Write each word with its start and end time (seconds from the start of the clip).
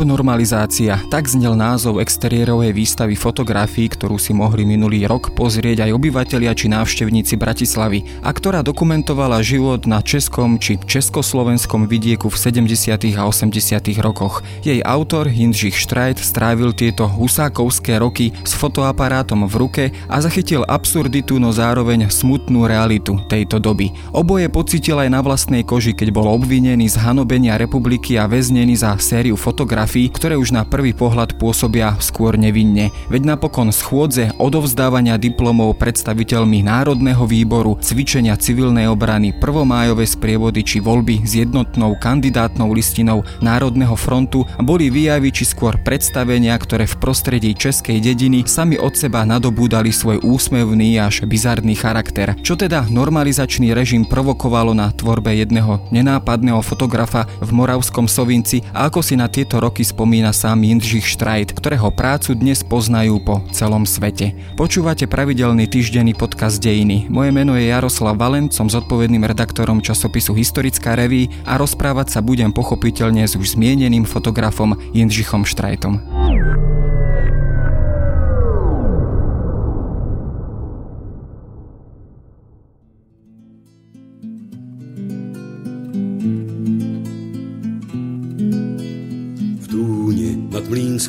Abnormalizácia, 0.00 0.96
tak 1.12 1.28
znel 1.28 1.52
názov 1.52 2.00
exteriérovej 2.00 2.72
výstavy 2.72 3.20
fotografií, 3.20 3.84
ktorú 3.84 4.16
si 4.16 4.32
mohli 4.32 4.64
minulý 4.64 5.04
rok 5.04 5.36
pozrieť 5.36 5.84
aj 5.84 5.92
obyvatelia 5.92 6.56
či 6.56 6.72
návštevníci 6.72 7.36
Bratislavy 7.36 8.24
a 8.24 8.32
ktorá 8.32 8.64
dokumentovala 8.64 9.44
život 9.44 9.84
na 9.84 10.00
českom 10.00 10.56
či 10.56 10.80
československom 10.80 11.84
vidieku 11.84 12.32
v 12.32 12.36
70. 12.40 13.12
a 13.12 13.28
80. 13.28 14.00
rokoch. 14.00 14.40
Jej 14.64 14.80
autor 14.88 15.28
Jindřich 15.28 15.76
Štrajt 15.76 16.16
strávil 16.16 16.72
tieto 16.72 17.04
husákovské 17.04 18.00
roky 18.00 18.32
s 18.40 18.56
fotoaparátom 18.56 19.44
v 19.52 19.54
ruke 19.60 19.84
a 20.08 20.16
zachytil 20.24 20.64
absurditu, 20.64 21.36
no 21.36 21.52
zároveň 21.52 22.08
smutnú 22.08 22.64
realitu 22.64 23.20
tejto 23.28 23.60
doby. 23.60 23.92
Oboje 24.16 24.48
pocitil 24.48 24.96
aj 24.96 25.12
na 25.12 25.20
vlastnej 25.20 25.60
koži, 25.60 25.92
keď 25.92 26.08
bol 26.08 26.24
obvinený 26.24 26.88
z 26.88 26.96
hanobenia 27.04 27.60
republiky 27.60 28.16
a 28.16 28.24
väznený 28.24 28.80
za 28.80 28.96
sériu 28.96 29.36
fotografií 29.36 29.89
fotografií, 29.90 30.06
ktoré 30.14 30.38
už 30.38 30.54
na 30.54 30.62
prvý 30.62 30.94
pohľad 30.94 31.34
pôsobia 31.34 31.98
skôr 31.98 32.38
nevinne. 32.38 32.94
Veď 33.10 33.34
napokon 33.34 33.74
schôdze 33.74 34.30
odovzdávania 34.38 35.18
diplomov 35.18 35.82
predstaviteľmi 35.82 36.62
Národného 36.62 37.26
výboru, 37.26 37.74
cvičenia 37.82 38.38
civilnej 38.38 38.86
obrany, 38.86 39.34
prvomájové 39.34 40.06
sprievody 40.06 40.62
či 40.62 40.78
voľby 40.78 41.26
s 41.26 41.42
jednotnou 41.42 41.98
kandidátnou 41.98 42.70
listinou 42.70 43.26
Národného 43.42 43.98
frontu 43.98 44.46
boli 44.62 44.94
výjavy 44.94 45.34
či 45.34 45.42
skôr 45.42 45.74
predstavenia, 45.82 46.54
ktoré 46.54 46.86
v 46.86 46.98
prostredí 47.02 47.50
českej 47.58 47.98
dediny 47.98 48.46
sami 48.46 48.78
od 48.78 48.94
seba 48.94 49.26
nadobúdali 49.26 49.90
svoj 49.90 50.22
úsmevný 50.22 51.02
až 51.02 51.26
bizarný 51.26 51.74
charakter. 51.74 52.38
Čo 52.46 52.54
teda 52.54 52.86
normalizačný 52.86 53.74
režim 53.74 54.06
provokovalo 54.06 54.70
na 54.70 54.94
tvorbe 54.94 55.34
jedného 55.34 55.82
nenápadného 55.90 56.62
fotografa 56.62 57.26
v 57.42 57.50
Moravskom 57.50 58.06
Sovinci 58.06 58.62
a 58.70 58.86
ako 58.86 59.02
si 59.02 59.18
na 59.18 59.26
tieto 59.26 59.58
roky 59.58 59.79
spomína 59.82 60.32
sám 60.32 60.62
Jindřich 60.62 61.06
Štrajt, 61.08 61.56
ktorého 61.56 61.88
prácu 61.88 62.36
dnes 62.36 62.60
poznajú 62.60 63.18
po 63.24 63.40
celom 63.50 63.88
svete. 63.88 64.36
Počúvate 64.54 65.08
pravidelný 65.08 65.66
týždenný 65.66 66.12
podcast 66.12 66.60
Dejiny. 66.60 67.08
Moje 67.08 67.30
meno 67.32 67.56
je 67.56 67.72
Jaroslav 67.72 68.20
Valent, 68.20 68.52
som 68.52 68.68
zodpovedným 68.68 69.24
redaktorom 69.24 69.80
časopisu 69.80 70.36
Historická 70.36 70.92
reví 70.94 71.32
a 71.48 71.56
rozprávať 71.56 72.14
sa 72.14 72.20
budem 72.20 72.52
pochopiteľne 72.52 73.24
s 73.24 73.34
už 73.34 73.56
zmieneným 73.56 74.04
fotografom 74.04 74.76
Jindřichom 74.92 75.48
Štrajtom. 75.48 76.19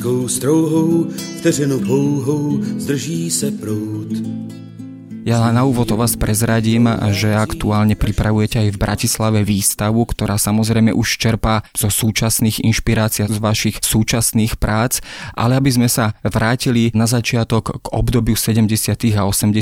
Mlínskou 0.02 0.28
strouhou, 0.28 1.06
vteřinu 1.38 1.80
pouhou, 1.80 2.62
zdrží 2.62 3.30
se 3.30 3.50
prout. 3.50 4.08
Ja 5.22 5.54
na 5.54 5.62
úvod 5.62 5.86
o 5.94 6.02
vás 6.02 6.18
prezradím, 6.18 6.90
že 7.14 7.30
aktuálne 7.30 7.94
pripravujete 7.94 8.58
aj 8.58 8.68
v 8.74 8.80
Bratislave 8.82 9.40
výstavu, 9.46 10.02
ktorá 10.02 10.34
samozrejme 10.34 10.90
už 10.90 11.14
čerpá 11.14 11.62
zo 11.78 11.94
súčasných 11.94 12.66
inšpirácií 12.66 13.30
z 13.30 13.38
vašich 13.38 13.78
súčasných 13.86 14.58
prác, 14.58 14.98
ale 15.38 15.54
aby 15.62 15.70
sme 15.70 15.86
sa 15.86 16.18
vrátili 16.26 16.90
na 16.98 17.06
začiatok 17.06 17.70
k 17.70 17.86
obdobiu 17.94 18.34
70. 18.34 18.66
a 19.14 19.22
80. 19.22 19.54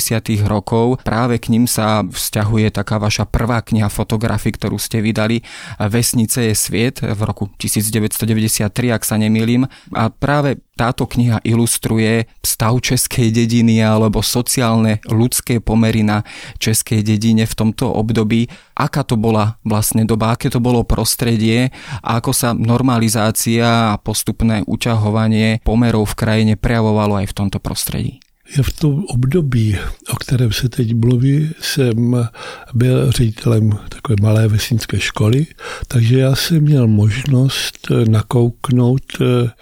rokov, 0.48 1.04
práve 1.04 1.36
k 1.36 1.52
ním 1.52 1.68
sa 1.68 2.08
vzťahuje 2.08 2.72
taká 2.72 2.96
vaša 2.96 3.28
prvá 3.28 3.60
kniha 3.60 3.92
fotografii, 3.92 4.56
ktorú 4.56 4.80
ste 4.80 5.04
vydali, 5.04 5.44
Vesnice 5.76 6.40
je 6.48 6.54
sviet 6.56 7.04
v 7.04 7.20
roku 7.20 7.52
1993, 7.60 8.64
ak 8.96 9.04
sa 9.04 9.20
nemýlim. 9.20 9.68
A 9.92 10.08
práve 10.08 10.64
táto 10.80 11.04
kniha 11.04 11.44
ilustruje 11.44 12.24
stav 12.40 12.80
českej 12.80 13.28
dediny 13.28 13.84
alebo 13.84 14.24
sociálne 14.24 15.04
ľudské 15.04 15.60
pomery 15.60 16.00
na 16.00 16.24
českej 16.56 17.04
dedine 17.04 17.44
v 17.44 17.52
tomto 17.52 17.92
období. 17.92 18.48
Aká 18.72 19.04
to 19.04 19.20
bola 19.20 19.60
vlastne 19.60 20.08
doba, 20.08 20.32
aké 20.32 20.48
to 20.48 20.56
bolo 20.56 20.80
prostredie 20.88 21.68
a 22.00 22.16
ako 22.16 22.32
sa 22.32 22.56
normalizácia 22.56 23.92
a 23.92 24.00
postupné 24.00 24.64
uťahovanie 24.64 25.60
pomerov 25.60 26.16
v 26.16 26.18
krajine 26.24 26.52
prejavovalo 26.56 27.20
aj 27.20 27.28
v 27.28 27.36
tomto 27.36 27.60
prostředí. 27.60 28.24
Já 28.56 28.62
v 28.62 28.72
tom 28.72 29.04
období, 29.04 29.78
o 30.10 30.16
kterém 30.16 30.52
se 30.52 30.68
teď 30.68 30.94
mluví, 30.94 31.50
jsem 31.60 32.28
byl 32.74 33.12
ředitelem 33.12 33.70
takové 33.88 34.16
malé 34.22 34.48
vesnické 34.48 35.00
školy, 35.00 35.46
takže 35.88 36.18
já 36.18 36.34
jsem 36.34 36.60
měl 36.60 36.86
možnost 36.88 37.86
nakouknout 38.08 39.02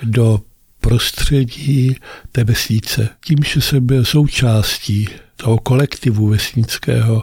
do 0.03 0.41
prostředí 0.89 1.97
té 2.33 2.45
vesnice. 2.45 3.09
Tím, 3.25 3.39
že 3.45 3.61
jsem 3.61 3.87
byl 3.87 4.05
součástí 4.05 5.09
toho 5.37 5.59
kolektivu 5.59 6.29
vesnického 6.29 7.23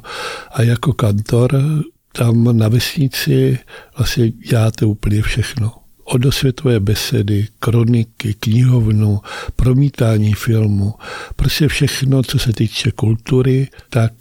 a 0.51 0.61
jako 0.61 0.93
kantor 0.93 1.63
tam 2.11 2.57
na 2.57 2.67
vesnici 2.67 3.59
vlastně 3.97 4.29
děláte 4.29 4.85
úplně 4.85 5.21
všechno. 5.21 5.71
Od 6.03 6.25
osvětové 6.25 6.79
besedy, 6.79 7.47
kroniky, 7.59 8.33
knihovnu, 8.33 9.21
promítání 9.55 10.33
filmu, 10.33 10.93
prostě 11.35 11.67
všechno, 11.67 12.23
co 12.23 12.39
se 12.39 12.53
týče 12.53 12.91
kultury, 12.91 13.67
tak 13.89 14.13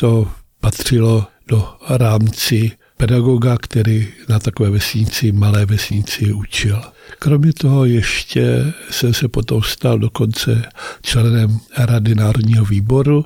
to 0.00 0.28
patřilo 0.60 1.26
do 1.48 1.68
rámci 1.88 2.70
pedagoga, 2.96 3.56
který 3.56 4.08
na 4.28 4.38
takové 4.38 4.70
vesnici, 4.70 5.32
malé 5.32 5.66
vesnici 5.66 6.32
učil. 6.32 6.82
Kromě 7.18 7.52
toho 7.52 7.84
ještě 7.84 8.72
jsem 8.90 9.14
se 9.14 9.28
potom 9.28 9.62
stal 9.62 9.98
dokonce 9.98 10.62
členem 11.02 11.58
Rady 11.78 12.14
Národního 12.14 12.64
výboru, 12.64 13.24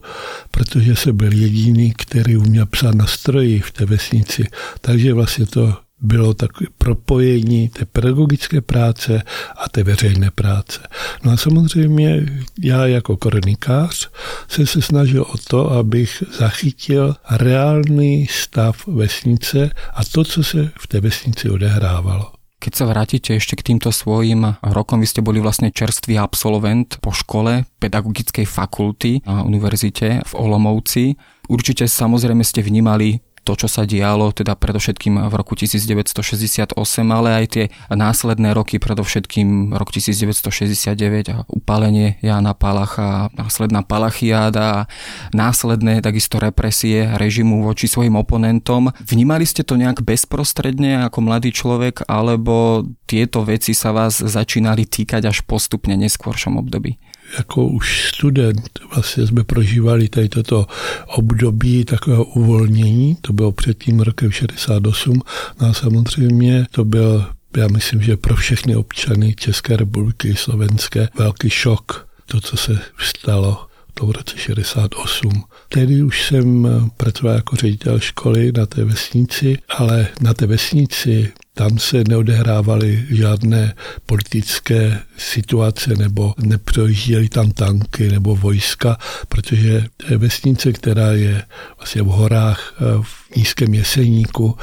protože 0.50 0.96
jsem 0.96 1.16
byl 1.16 1.32
jediný, 1.32 1.92
který 1.96 2.36
uměl 2.36 2.66
psát 2.66 2.94
na 2.94 3.06
stroji 3.06 3.60
v 3.60 3.70
té 3.70 3.84
vesnici. 3.86 4.46
Takže 4.80 5.14
vlastně 5.14 5.46
to 5.46 5.76
bylo 6.00 6.34
takové 6.34 6.66
propojení 6.78 7.68
té 7.68 7.84
pedagogické 7.84 8.60
práce 8.60 9.22
a 9.56 9.68
té 9.68 9.82
veřejné 9.82 10.30
práce. 10.30 10.80
No 11.24 11.32
a 11.32 11.36
samozřejmě 11.36 12.26
já 12.62 12.86
jako 12.86 13.16
kronikář 13.16 14.10
jsem 14.48 14.66
se 14.66 14.82
snažil 14.82 15.22
o 15.22 15.38
to, 15.48 15.72
abych 15.72 16.22
zachytil 16.38 17.14
reálný 17.30 18.26
stav 18.26 18.86
vesnice 18.86 19.70
a 19.94 20.04
to, 20.04 20.24
co 20.24 20.44
se 20.44 20.70
v 20.78 20.86
té 20.86 21.00
vesnici 21.00 21.50
odehrávalo. 21.50 22.32
Keď 22.60 22.76
sa 22.76 22.84
vrátite 22.84 23.40
ešte 23.40 23.56
k 23.56 23.72
týmto 23.72 23.88
svojim 23.88 24.44
rokom, 24.60 25.00
vy 25.00 25.08
ste 25.08 25.24
boli 25.24 25.40
vlastne 25.40 25.72
čerstvý 25.72 26.20
absolvent 26.20 27.00
po 27.00 27.08
škole 27.08 27.64
pedagogickej 27.80 28.44
fakulty 28.44 29.24
na 29.24 29.40
univerzite 29.40 30.20
v 30.20 30.32
Olomouci. 30.36 31.16
Určite 31.48 31.88
samozrejme 31.88 32.44
ste 32.44 32.60
vnímali 32.60 33.16
to, 33.50 33.66
čo 33.66 33.68
sa 33.68 33.82
dialo, 33.82 34.30
teda 34.30 34.54
predovšetkým 34.54 35.26
v 35.26 35.34
roku 35.34 35.58
1968, 35.58 36.78
ale 37.10 37.28
aj 37.42 37.44
tie 37.50 37.64
následné 37.90 38.54
roky, 38.54 38.78
predovšetkým 38.78 39.74
rok 39.74 39.90
1969 39.90 41.34
a 41.34 41.42
upálenie 41.50 42.22
Jana 42.22 42.54
Palacha, 42.54 43.26
následná 43.34 43.82
Palachiáda 43.82 44.62
a 44.70 44.86
následné 45.34 45.98
takisto 45.98 46.38
represie 46.38 47.10
režimu 47.18 47.66
voči 47.66 47.90
svojim 47.90 48.14
oponentom. 48.14 48.94
Vnímali 49.02 49.42
ste 49.42 49.66
to 49.66 49.74
nejak 49.74 50.06
bezprostredne 50.06 51.10
ako 51.10 51.18
mladý 51.18 51.50
človek, 51.50 52.06
alebo 52.06 52.86
tieto 53.10 53.42
veci 53.42 53.74
sa 53.74 53.90
vás 53.90 54.22
začínali 54.22 54.86
týkať 54.86 55.26
až 55.26 55.42
postupne 55.42 55.98
neskôršom 55.98 56.54
období? 56.54 57.02
Jako 57.38 57.66
už 57.66 58.12
student 58.14 58.78
vlastně 58.94 59.26
jsme 59.26 59.44
prožívali 59.44 60.08
tady 60.08 60.28
toto 60.28 60.66
období 61.06 61.84
takového 61.84 62.24
uvolnění, 62.24 63.16
to 63.20 63.32
bylo 63.32 63.52
před 63.52 63.84
tím 63.84 64.00
rokem 64.00 64.30
68, 64.30 65.22
no 65.60 65.68
a 65.68 65.72
samozřejmě 65.72 66.66
to 66.70 66.84
byl 66.84 67.26
já 67.56 67.68
myslím, 67.68 68.02
že 68.02 68.16
pro 68.16 68.36
všechny 68.36 68.76
občany 68.76 69.34
České 69.34 69.76
republiky, 69.76 70.34
Slovenské, 70.36 71.08
velký 71.18 71.50
šok, 71.50 72.08
to, 72.26 72.40
co 72.40 72.56
se 72.56 72.78
stalo 72.98 73.66
v 74.06 74.10
roce 74.10 74.38
68. 74.38 75.44
Tedy 75.68 76.02
už 76.02 76.26
jsem 76.26 76.68
pracoval 76.96 77.34
jako 77.34 77.56
ředitel 77.56 78.00
školy 78.00 78.52
na 78.56 78.66
té 78.66 78.84
vesnici, 78.84 79.58
ale 79.68 80.08
na 80.20 80.34
té 80.34 80.46
vesnici 80.46 81.32
tam 81.54 81.78
se 81.78 82.04
neodehrávaly 82.08 83.06
žádné 83.10 83.74
politické 84.06 84.98
situace 85.18 85.96
nebo 85.96 86.34
neprojížděly 86.38 87.28
tam 87.28 87.52
tanky 87.52 88.08
nebo 88.08 88.36
vojska, 88.36 88.96
protože 89.28 89.84
vesnice, 90.16 90.72
která 90.72 91.12
je 91.12 91.42
vlastně 91.78 92.02
v 92.02 92.06
horách 92.06 92.74
v 93.02 93.36
nízkém 93.36 93.74
jeseníku, 93.74 94.56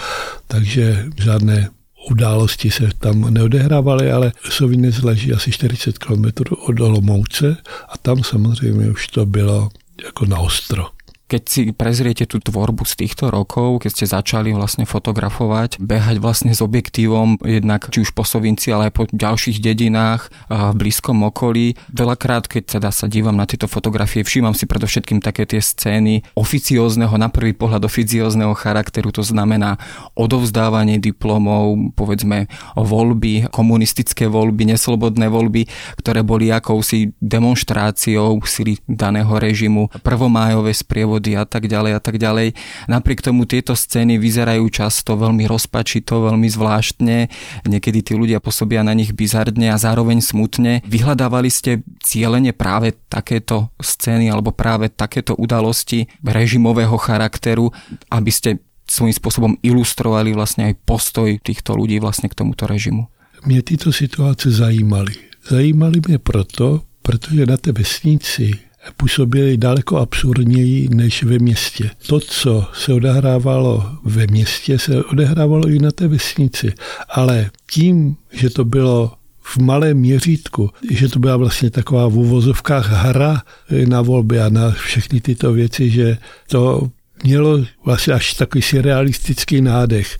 takže 0.48 1.06
žádné 1.24 1.70
události 2.10 2.72
se 2.72 2.90
tam 3.00 3.34
neodehrávaly, 3.34 4.12
ale 4.12 4.32
Sovinec 4.50 5.02
leží 5.02 5.34
asi 5.34 5.52
40 5.52 5.98
km 5.98 6.26
od 6.52 6.80
Olomouce 6.80 7.58
a 7.90 7.98
tam 7.98 8.24
samozřejmě 8.24 8.92
už 8.92 9.08
to 9.08 9.26
bylo 9.26 9.70
jako 10.06 10.26
na 10.26 10.40
ostro. 10.40 10.97
Keď 11.28 11.44
si 11.44 11.62
prezriete 11.76 12.24
tú 12.24 12.40
tvorbu 12.40 12.88
z 12.88 13.04
týchto 13.04 13.28
rokov, 13.28 13.84
keď 13.84 13.92
ste 13.92 14.06
začali 14.08 14.56
vlastne 14.56 14.88
fotografovať, 14.88 15.76
behať 15.76 16.24
vlastne 16.24 16.56
s 16.56 16.64
objektívom 16.64 17.44
jednak 17.44 17.92
či 17.92 18.08
už 18.08 18.16
po 18.16 18.24
Sovinci, 18.24 18.72
ale 18.72 18.88
aj 18.88 18.94
po 18.96 19.04
ďalších 19.12 19.60
dedinách 19.60 20.32
v 20.48 20.72
blízkom 20.80 21.28
okolí. 21.28 21.76
Veľakrát, 21.92 22.48
keď 22.48 22.80
teda 22.80 22.96
sa 22.96 23.12
dívam 23.12 23.36
na 23.36 23.44
tieto 23.44 23.68
fotografie, 23.68 24.24
všímam 24.24 24.56
si 24.56 24.72
predovšetkým 24.72 25.20
také 25.20 25.44
tie 25.44 25.60
scény 25.60 26.24
oficiózneho, 26.32 27.12
na 27.20 27.28
prvý 27.28 27.52
pohľad 27.52 27.84
oficiózneho 27.84 28.56
charakteru, 28.56 29.12
to 29.12 29.20
znamená 29.20 29.76
odovzdávanie 30.16 30.96
diplomov, 30.96 31.92
povedzme 32.00 32.48
voľby, 32.80 33.52
komunistické 33.52 34.32
voľby, 34.32 34.72
neslobodné 34.72 35.28
voľby, 35.28 35.68
ktoré 36.00 36.24
boli 36.24 36.56
akousi 36.56 37.12
demonstráciou 37.20 38.40
sily 38.48 38.80
daného 38.88 39.36
režimu, 39.36 39.92
prvomájové 40.08 40.72
sprievod 40.72 41.17
podvody 41.18 41.34
a 41.34 41.46
tak 41.50 41.66
ďalej 41.66 41.92
a 41.98 42.02
tak 42.02 42.16
ďalej. 42.22 42.54
Napriek 42.88 43.26
tomu 43.26 43.50
tieto 43.50 43.74
scény 43.74 44.22
vyzerajú 44.22 44.70
často 44.70 45.18
veľmi 45.18 45.50
rozpačito, 45.50 46.22
veľmi 46.22 46.46
zvláštne, 46.46 47.18
niekedy 47.66 48.00
tí 48.06 48.14
ľudia 48.14 48.38
pôsobia 48.38 48.86
na 48.86 48.94
nich 48.94 49.12
bizardne 49.18 49.74
a 49.74 49.82
zároveň 49.82 50.22
smutne. 50.22 50.86
Vyhľadávali 50.86 51.50
ste 51.50 51.82
cieľene 52.06 52.54
práve 52.54 52.94
takéto 53.10 53.74
scény 53.82 54.30
alebo 54.30 54.54
práve 54.54 54.94
takéto 54.94 55.34
udalosti 55.34 56.06
režimového 56.22 56.96
charakteru, 57.02 57.74
aby 58.14 58.32
ste 58.32 58.62
svojím 58.88 59.16
spôsobom 59.18 59.54
ilustrovali 59.66 60.32
vlastne 60.32 60.72
aj 60.72 60.80
postoj 60.86 61.36
týchto 61.42 61.76
ľudí 61.76 62.00
vlastne 62.00 62.30
k 62.30 62.38
tomuto 62.38 62.70
režimu. 62.70 63.10
Mě 63.46 63.62
tyto 63.62 63.94
situace 63.94 64.52
zajímaly. 64.52 65.14
Zajímaly 65.50 66.02
mě 66.08 66.18
proto, 66.18 66.82
protože 67.02 67.46
na 67.46 67.58
té 67.58 67.72
vesnici 67.72 68.67
působily 68.98 69.58
daleko 69.58 69.98
absurdněji 69.98 70.90
než 70.90 71.24
ve 71.24 71.40
městě. 71.40 71.90
To, 72.08 72.20
co 72.20 72.68
se 72.74 72.94
odehrávalo 72.94 73.92
ve 74.04 74.28
městě, 74.28 74.80
se 74.80 75.04
odehrávalo 75.04 75.68
i 75.68 75.80
na 75.80 75.92
té 75.92 76.08
vesnici. 76.08 76.74
Ale 77.10 77.50
tím, 77.72 78.16
že 78.32 78.50
to 78.50 78.66
bylo 78.66 79.12
v 79.42 79.58
malém 79.58 79.98
měřítku, 79.98 80.70
že 80.92 81.10
to 81.10 81.20
byla 81.20 81.38
vlastně 81.38 81.70
taková 81.70 82.08
v 82.08 82.18
uvozovkách 82.18 82.92
hra 82.92 83.42
na 83.88 84.02
volby 84.02 84.40
a 84.40 84.50
na 84.50 84.72
všechny 84.72 85.22
tyto 85.22 85.54
věci, 85.54 85.90
že 85.90 86.18
to 86.48 86.90
mělo 87.24 87.66
vlastně 87.86 88.14
až 88.14 88.34
takový 88.34 88.62
surrealistický 88.62 89.62
nádech. 89.62 90.18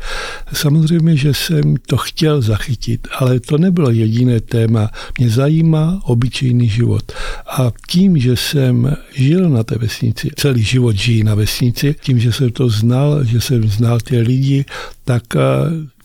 Samozřejmě, 0.54 1.18
že 1.18 1.34
jsem 1.34 1.76
to 1.88 1.98
chtěl 1.98 2.42
zachytit, 2.42 3.08
ale 3.20 3.40
to 3.40 3.58
nebylo 3.58 3.92
jediné 3.92 4.42
téma. 4.42 4.90
Mě 5.20 5.30
zajímá 5.30 6.02
obyčejný 6.04 6.70
život. 6.70 7.12
A 7.48 7.72
tím, 7.88 8.18
že 8.18 8.36
jsem 8.36 8.96
žil 9.14 9.50
na 9.50 9.64
té 9.64 9.78
vesnici, 9.78 10.30
celý 10.36 10.64
život 10.64 10.96
žijí 10.96 11.24
na 11.24 11.36
vesnici, 11.36 11.96
tím, 12.02 12.20
že 12.20 12.32
jsem 12.32 12.52
to 12.52 12.70
znal, 12.70 13.24
že 13.24 13.42
jsem 13.42 13.70
znal 13.70 14.00
ty 14.00 14.20
lidi, 14.20 14.66
tak 15.06 15.24
eh, 15.36 15.40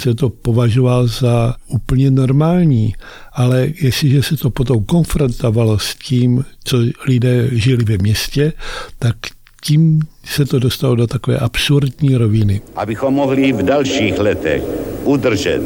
se 0.03 0.15
to 0.15 0.29
považoval 0.29 1.06
za 1.06 1.56
úplně 1.69 2.11
normální. 2.11 2.94
Ale 3.33 3.69
jestliže 3.81 4.23
se 4.23 4.37
to 4.37 4.50
potom 4.50 4.85
konfrontovalo 4.85 5.79
s 5.79 5.94
tím, 5.94 6.44
co 6.65 6.79
lidé 7.06 7.49
žili 7.53 7.85
ve 7.85 7.99
městě, 7.99 8.53
tak 8.99 9.17
tím 9.64 10.00
se 10.25 10.44
to 10.44 10.59
dostalo 10.59 10.94
do 10.94 11.06
takové 11.06 11.38
absurdní 11.38 12.17
roviny. 12.17 12.61
Abychom 12.76 13.14
mohli 13.14 13.53
v 13.53 13.62
dalších 13.62 14.19
letech 14.19 14.62
udržet 15.05 15.62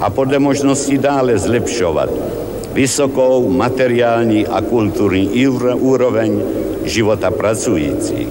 a 0.00 0.10
podle 0.10 0.38
možností 0.38 0.98
dále 0.98 1.38
zlepšovat 1.38 2.10
vysokou 2.72 3.50
materiální 3.50 4.46
a 4.46 4.60
kulturní 4.60 5.46
úroveň 5.74 6.42
života 6.84 7.30
pracujících. 7.30 8.28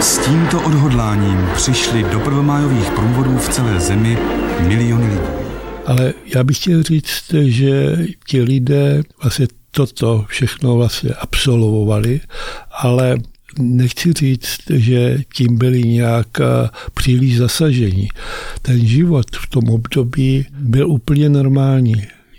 S 0.00 0.18
tímto 0.18 0.60
odhodláním 0.66 1.48
přišli 1.54 2.02
do 2.02 2.20
prvomájových 2.20 2.90
průvodů 2.90 3.38
v 3.38 3.48
celé 3.48 3.80
zemi 3.80 4.18
miliony 4.60 5.06
lidí. 5.06 5.47
Ale 5.88 6.14
já 6.34 6.44
bych 6.44 6.56
chtěl 6.56 6.82
říct, 6.82 7.34
že 7.44 7.98
ti 8.26 8.42
lidé 8.42 9.02
vlastně 9.22 9.46
toto 9.70 10.24
všechno 10.28 10.76
vlastně 10.76 11.10
absolvovali, 11.10 12.20
ale 12.70 13.16
nechci 13.58 14.12
říct, 14.12 14.60
že 14.70 15.18
tím 15.34 15.58
byli 15.58 15.82
nějak 15.82 16.40
eh, 16.40 16.68
příliš 16.94 17.38
zasažení. 17.38 18.08
Ten 18.62 18.86
život 18.86 19.26
v 19.36 19.46
tom 19.46 19.68
období 19.68 20.46
byl 20.58 20.90
úplně 20.90 21.28
normální. 21.28 21.94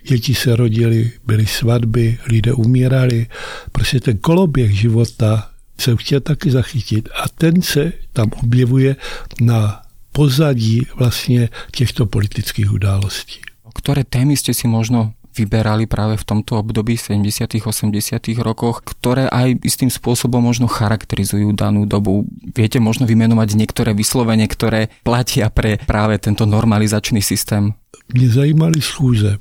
Děti 0.07 0.35
se 0.35 0.55
rodily, 0.55 1.11
byly 1.25 1.45
svatby, 1.45 2.17
lidé 2.27 2.53
umírali. 2.53 3.27
Prostě 3.71 3.99
ten 3.99 4.17
koloběh 4.17 4.79
života 4.79 5.49
se 5.77 5.95
chtěl 5.95 6.19
taky 6.19 6.51
zachytit 6.51 7.09
a 7.23 7.29
ten 7.29 7.61
se 7.61 7.91
tam 8.13 8.31
objevuje 8.43 8.95
na 9.41 9.81
pozadí 10.11 10.87
vlastně 10.95 11.49
těchto 11.71 12.05
politických 12.05 12.71
událostí. 12.71 13.39
Ktoré 13.69 14.03
témy 14.03 14.35
ste 14.35 14.51
si 14.51 14.67
možno 14.67 15.13
vyberali 15.37 15.87
práve 15.87 16.17
v 16.17 16.27
tomto 16.27 16.59
období 16.59 16.97
70. 16.97 17.63
80. 17.63 18.43
rokoch, 18.43 18.81
ktoré 18.83 19.29
aj 19.29 19.61
istým 19.63 19.87
spôsobom 19.87 20.43
možno 20.43 20.67
charakterizujú 20.67 21.55
danú 21.55 21.85
dobu. 21.87 22.27
Viete 22.51 22.81
možno 22.83 23.07
vymenovať 23.07 23.55
niektoré 23.55 23.95
vyslovene, 23.95 24.49
ktoré 24.49 24.91
platia 25.05 25.47
pre 25.47 25.79
práve 25.87 26.19
tento 26.19 26.43
normalizačný 26.43 27.21
systém? 27.21 27.71
Mě 28.13 28.29
zajímali 28.29 28.81
schůze. 28.81 29.37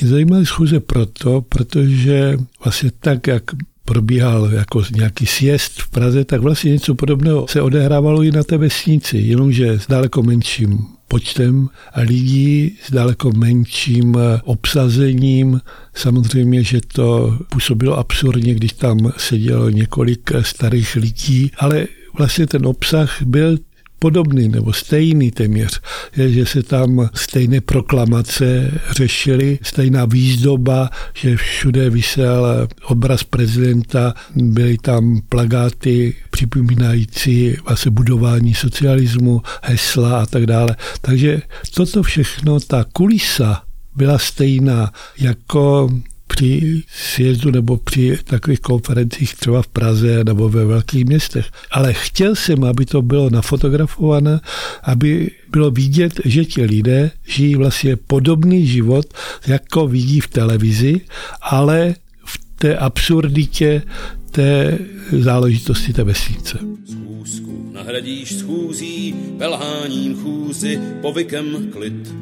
Mě 0.00 0.08
zajímali 0.08 0.46
schůze 0.46 0.80
proto, 0.80 1.40
protože 1.40 2.36
vlastně 2.64 2.90
tak, 3.00 3.26
jak 3.26 3.42
probíhal 3.92 4.50
jako 4.52 4.82
nějaký 4.94 5.26
sjezd 5.26 5.80
v 5.80 5.90
Praze, 5.90 6.24
tak 6.24 6.40
vlastně 6.40 6.72
něco 6.72 6.94
podobného 6.94 7.46
se 7.48 7.62
odehrávalo 7.62 8.22
i 8.22 8.32
na 8.32 8.42
té 8.42 8.56
vesnici, 8.56 9.18
jenomže 9.18 9.70
s 9.72 9.86
daleko 9.86 10.22
menším 10.22 10.78
počtem 11.08 11.68
lidí, 11.96 12.76
s 12.86 12.90
daleko 12.90 13.32
menším 13.32 14.16
obsazením. 14.44 15.60
Samozřejmě, 15.94 16.64
že 16.64 16.80
to 16.94 17.38
působilo 17.50 17.98
absurdně, 17.98 18.54
když 18.54 18.72
tam 18.72 19.12
sedělo 19.16 19.68
několik 19.70 20.30
starých 20.40 20.96
lidí, 20.96 21.50
ale 21.58 21.86
vlastně 22.18 22.46
ten 22.46 22.66
obsah 22.66 23.22
byl 23.22 23.56
podobný 24.02 24.48
nebo 24.48 24.72
stejný 24.72 25.30
téměř, 25.30 25.80
je, 26.16 26.32
že 26.32 26.46
se 26.46 26.62
tam 26.62 27.08
stejné 27.14 27.60
proklamace 27.60 28.70
řešily, 28.90 29.58
stejná 29.62 30.04
výzdoba, 30.04 30.90
že 31.14 31.36
všude 31.36 31.90
vysel 31.90 32.68
obraz 32.84 33.22
prezidenta, 33.24 34.14
byly 34.34 34.78
tam 34.78 35.20
plagáty 35.28 36.14
připomínající 36.30 37.56
vlastně 37.66 37.90
budování 37.90 38.54
socialismu, 38.54 39.42
hesla 39.62 40.22
a 40.22 40.26
tak 40.26 40.46
dále. 40.46 40.76
Takže 41.00 41.42
toto 41.74 42.02
všechno, 42.02 42.60
ta 42.60 42.84
kulisa 42.92 43.62
byla 43.96 44.18
stejná 44.18 44.92
jako 45.18 45.90
při 46.36 46.82
sjezdu 46.88 47.50
nebo 47.50 47.76
při 47.76 48.18
takových 48.24 48.60
konferencích 48.60 49.34
třeba 49.34 49.62
v 49.62 49.68
Praze 49.68 50.24
nebo 50.24 50.48
ve 50.48 50.64
velkých 50.64 51.04
městech. 51.04 51.46
Ale 51.70 51.92
chtěl 51.92 52.36
jsem, 52.36 52.64
aby 52.64 52.86
to 52.86 53.02
bylo 53.02 53.30
nafotografované, 53.30 54.40
aby 54.82 55.30
bylo 55.50 55.70
vidět, 55.70 56.20
že 56.24 56.44
ti 56.44 56.62
lidé 56.62 57.10
žijí 57.26 57.54
vlastně 57.54 57.96
podobný 57.96 58.66
život, 58.66 59.06
jako 59.46 59.86
vidí 59.86 60.20
v 60.20 60.28
televizi, 60.28 61.00
ale 61.42 61.94
v 62.24 62.38
té 62.56 62.76
absurditě 62.76 63.82
té 64.30 64.78
záležitosti 65.12 65.92
té 65.92 66.04
vesnice. 66.04 66.58
Schůzku 66.90 67.70
nahradíš 67.74 68.38
schůzí, 68.38 69.14
pelháním 69.38 70.16
chůzy, 70.16 70.80
povykem 71.00 71.68
klid 71.72 72.14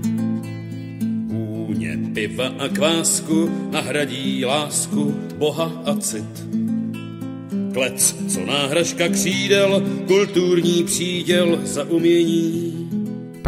Vůně 1.80 1.99
piva 2.14 2.46
a 2.58 2.68
kvásku 2.68 3.50
nahradí 3.70 4.44
lásku, 4.44 5.14
boha 5.38 5.82
a 5.84 5.94
cit. 5.94 6.46
Klec, 7.75 8.16
co 8.28 8.46
náhražka 8.46 9.08
křídel, 9.08 9.82
kulturní 10.06 10.84
příděl 10.84 11.60
za 11.64 11.84
umění 11.84 12.89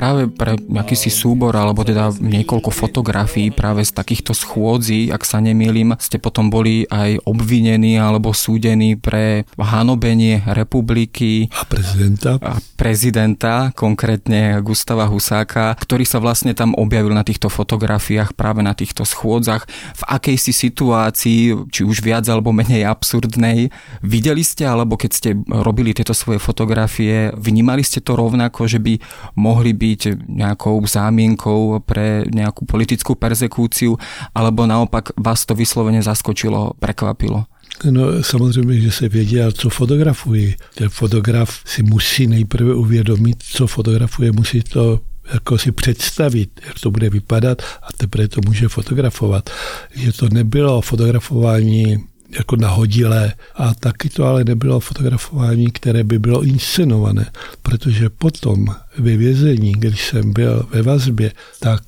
práve 0.02 0.26
pre 0.26 0.58
akýsi 0.58 1.14
súbor 1.14 1.54
alebo 1.54 1.86
teda 1.86 2.10
niekoľko 2.10 2.74
fotografií 2.74 3.54
práve 3.54 3.86
z 3.86 3.94
takýchto 3.94 4.34
schôdzí, 4.34 5.14
ak 5.14 5.22
sa 5.22 5.38
nemýlim, 5.38 5.94
ste 6.02 6.18
potom 6.18 6.50
boli 6.50 6.82
aj 6.90 7.22
obvinení 7.22 8.02
alebo 8.02 8.34
súdení 8.34 8.98
pre 8.98 9.46
hanobenie 9.54 10.42
republiky 10.50 11.46
a 11.54 11.62
prezidenta. 11.62 12.34
A 12.42 12.58
prezidenta, 12.74 13.70
konkrétne 13.78 14.58
Gustava 14.58 15.06
Husáka, 15.06 15.78
ktorý 15.78 16.02
sa 16.02 16.18
vlastne 16.18 16.50
tam 16.50 16.74
objavil 16.74 17.14
na 17.14 17.22
týchto 17.22 17.46
fotografiách 17.46 18.34
práve 18.34 18.66
na 18.66 18.74
týchto 18.74 19.06
schôdzach 19.06 19.70
v 19.70 20.02
akejsi 20.02 20.50
situácii, 20.50 21.70
či 21.70 21.86
už 21.86 22.02
viac 22.02 22.26
alebo 22.26 22.50
menej 22.50 22.90
absurdnej. 22.90 23.70
Videli 24.02 24.42
ste, 24.42 24.66
alebo 24.66 24.98
keď 24.98 25.10
ste 25.14 25.30
robili 25.46 25.94
tieto 25.94 26.10
svoje 26.10 26.42
fotografie, 26.42 27.30
vnímali 27.38 27.86
ste 27.86 28.02
to 28.02 28.18
rovnako, 28.18 28.66
že 28.66 28.82
by 28.82 28.98
mohli 29.38 29.70
byť 29.70 29.91
byť 29.92 30.28
nejakou 30.28 30.80
zámienkou 30.88 31.84
pre 31.84 32.24
nejakú 32.32 32.64
politickú 32.64 33.12
persekúciu, 33.14 34.00
alebo 34.32 34.64
naopak 34.64 35.12
vás 35.20 35.44
to 35.44 35.52
vyslovene 35.52 36.00
zaskočilo, 36.00 36.72
prekvapilo? 36.80 37.44
No 37.90 38.22
samozřejmě, 38.22 38.80
že 38.80 38.90
se 38.92 39.08
věděl, 39.08 39.52
co 39.52 39.70
fotografuji. 39.70 40.56
Ten 40.74 40.88
fotograf 40.88 41.60
si 41.64 41.82
musí 41.82 42.26
nejprve 42.26 42.74
uvědomit, 42.74 43.42
co 43.42 43.66
fotografuje, 43.66 44.32
musí 44.32 44.62
to 44.62 45.00
jako 45.32 45.58
si 45.58 45.72
představit, 45.72 46.60
jak 46.66 46.80
to 46.80 46.90
bude 46.90 47.10
vypadat 47.10 47.62
a 47.62 47.92
teprve 47.96 48.28
to 48.28 48.40
může 48.46 48.68
fotografovat. 48.68 49.50
Že 49.94 50.12
to 50.12 50.28
nebylo 50.28 50.80
fotografování 50.80 51.96
jako 52.36 52.56
nahodilé. 52.56 53.32
A 53.54 53.74
taky 53.74 54.08
to 54.08 54.24
ale 54.24 54.44
nebylo 54.44 54.80
fotografování, 54.80 55.66
které 55.70 56.04
by 56.04 56.18
bylo 56.18 56.42
inscenované, 56.42 57.26
protože 57.62 58.08
potom 58.08 58.66
ve 58.98 59.16
vězení, 59.16 59.72
když 59.72 60.06
jsem 60.06 60.32
byl 60.32 60.66
ve 60.70 60.82
vazbě, 60.82 61.32
tak 61.60 61.80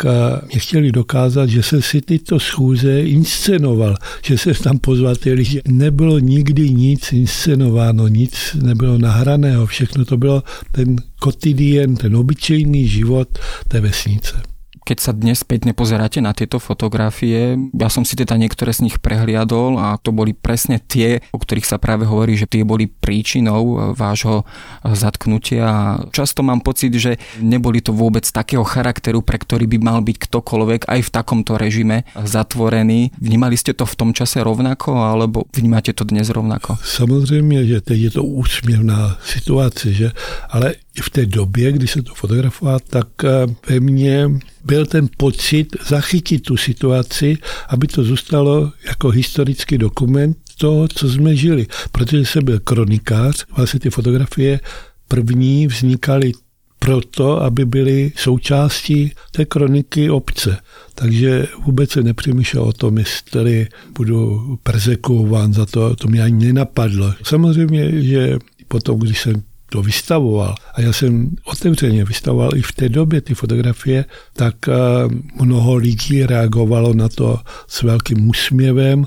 mě 0.52 0.58
chtěli 0.58 0.92
dokázat, 0.92 1.46
že 1.46 1.62
se 1.62 1.82
si 1.82 2.00
tyto 2.00 2.40
schůze 2.40 3.00
inscenoval, 3.00 3.96
že 4.24 4.38
se 4.38 4.54
tam 4.54 4.78
pozval 4.78 5.16
ty 5.16 5.32
lidi. 5.32 5.62
Nebylo 5.68 6.18
nikdy 6.18 6.70
nic 6.70 7.12
inscenováno, 7.12 8.08
nic 8.08 8.56
nebylo 8.62 8.98
nahraného, 8.98 9.66
všechno 9.66 10.04
to 10.04 10.16
bylo 10.16 10.42
ten 10.72 10.96
kotidien, 11.20 11.96
ten 11.96 12.16
obyčejný 12.16 12.88
život 12.88 13.28
té 13.68 13.80
vesnice. 13.80 14.53
Keď 14.84 14.98
sa 15.00 15.12
dnes 15.16 15.40
späť 15.40 15.64
nepozeráte 15.64 16.20
na 16.20 16.36
tieto 16.36 16.60
fotografie, 16.60 17.56
ja 17.72 17.88
som 17.88 18.04
si 18.04 18.16
teda 18.16 18.36
niektoré 18.36 18.72
z 18.76 18.84
nich 18.84 19.00
prehliadol 19.00 19.80
a 19.80 19.96
to 19.96 20.12
boli 20.12 20.36
presne 20.36 20.76
tie, 20.76 21.24
o 21.32 21.40
ktorých 21.40 21.64
sa 21.64 21.80
práve 21.80 22.04
hovorí, 22.04 22.36
že 22.36 22.44
tie 22.44 22.68
boli 22.68 22.86
príčinou 22.86 23.92
vášho 23.96 24.44
zatknutia. 24.84 25.98
Často 26.12 26.44
mám 26.44 26.60
pocit, 26.60 26.92
že 26.94 27.16
neboli 27.40 27.80
to 27.80 27.96
vôbec 27.96 28.28
takého 28.28 28.62
charakteru, 28.62 29.24
pre 29.24 29.40
ktorý 29.40 29.64
by 29.64 29.78
mal 29.80 29.98
byť 30.04 30.16
ktokoľvek 30.28 30.80
aj 30.84 31.00
v 31.00 31.12
takomto 31.12 31.56
režime 31.56 32.04
zatvorený. 32.14 33.16
Vnímali 33.16 33.56
ste 33.56 33.72
to 33.72 33.88
v 33.88 33.96
tom 33.96 34.10
čase 34.12 34.44
rovnako, 34.44 35.00
alebo 35.00 35.48
vnímate 35.56 35.96
to 35.96 36.04
dnes 36.04 36.28
rovnako? 36.28 36.76
Samozřejmě, 36.84 37.66
že 37.66 37.80
teď 37.80 38.00
je 38.00 38.10
to 38.10 38.24
úsměvná 38.24 39.16
situace, 39.24 39.92
že? 39.92 40.12
ale 40.50 40.74
v 41.02 41.10
té 41.10 41.26
době, 41.26 41.72
kdy 41.72 41.86
se 41.86 42.02
to 42.02 42.14
fotografoval, 42.14 42.78
tak 42.90 43.08
eh, 43.24 43.28
ve 43.68 43.80
mně 43.80 44.30
byl 44.64 44.86
ten 44.86 45.08
pocit 45.16 45.76
zachytit 45.86 46.42
tu 46.42 46.56
situaci, 46.56 47.38
aby 47.68 47.86
to 47.86 48.04
zůstalo 48.04 48.72
jako 48.86 49.08
historický 49.08 49.78
dokument 49.78 50.36
toho, 50.58 50.88
co 50.88 51.08
jsme 51.08 51.36
žili. 51.36 51.66
Protože 51.92 52.24
jsem 52.24 52.44
byl 52.44 52.60
kronikář, 52.60 53.44
vlastně 53.56 53.80
ty 53.80 53.90
fotografie 53.90 54.60
první 55.08 55.66
vznikaly 55.66 56.32
proto, 56.78 57.42
aby 57.42 57.64
byly 57.64 58.12
součástí 58.16 59.12
té 59.30 59.44
kroniky 59.44 60.10
obce. 60.10 60.58
Takže 60.94 61.46
vůbec 61.64 61.90
se 61.90 62.02
nepřemýšlel 62.02 62.64
o 62.64 62.72
tom, 62.72 62.98
jestli 62.98 63.68
budu 63.96 64.58
persekuován 64.62 65.52
za 65.52 65.66
to, 65.66 65.96
to 65.96 66.08
mě 66.08 66.22
ani 66.22 66.46
nenapadlo. 66.46 67.14
Samozřejmě, 67.22 68.02
že 68.02 68.38
potom, 68.68 68.98
když 68.98 69.20
jsem 69.20 69.42
to 69.74 69.82
vystavoval, 69.82 70.54
a 70.74 70.80
já 70.80 70.92
jsem 70.92 71.30
otevřeně 71.44 72.04
vystavoval 72.04 72.56
i 72.56 72.62
v 72.62 72.72
té 72.72 72.88
době 72.88 73.20
ty 73.20 73.34
fotografie, 73.34 74.04
tak 74.32 74.68
eh, 74.68 74.72
mnoho 75.42 75.74
lidí 75.74 76.26
reagovalo 76.26 76.94
na 76.94 77.08
to 77.08 77.38
s 77.66 77.82
velkým 77.82 78.28
úsměvem 78.28 79.06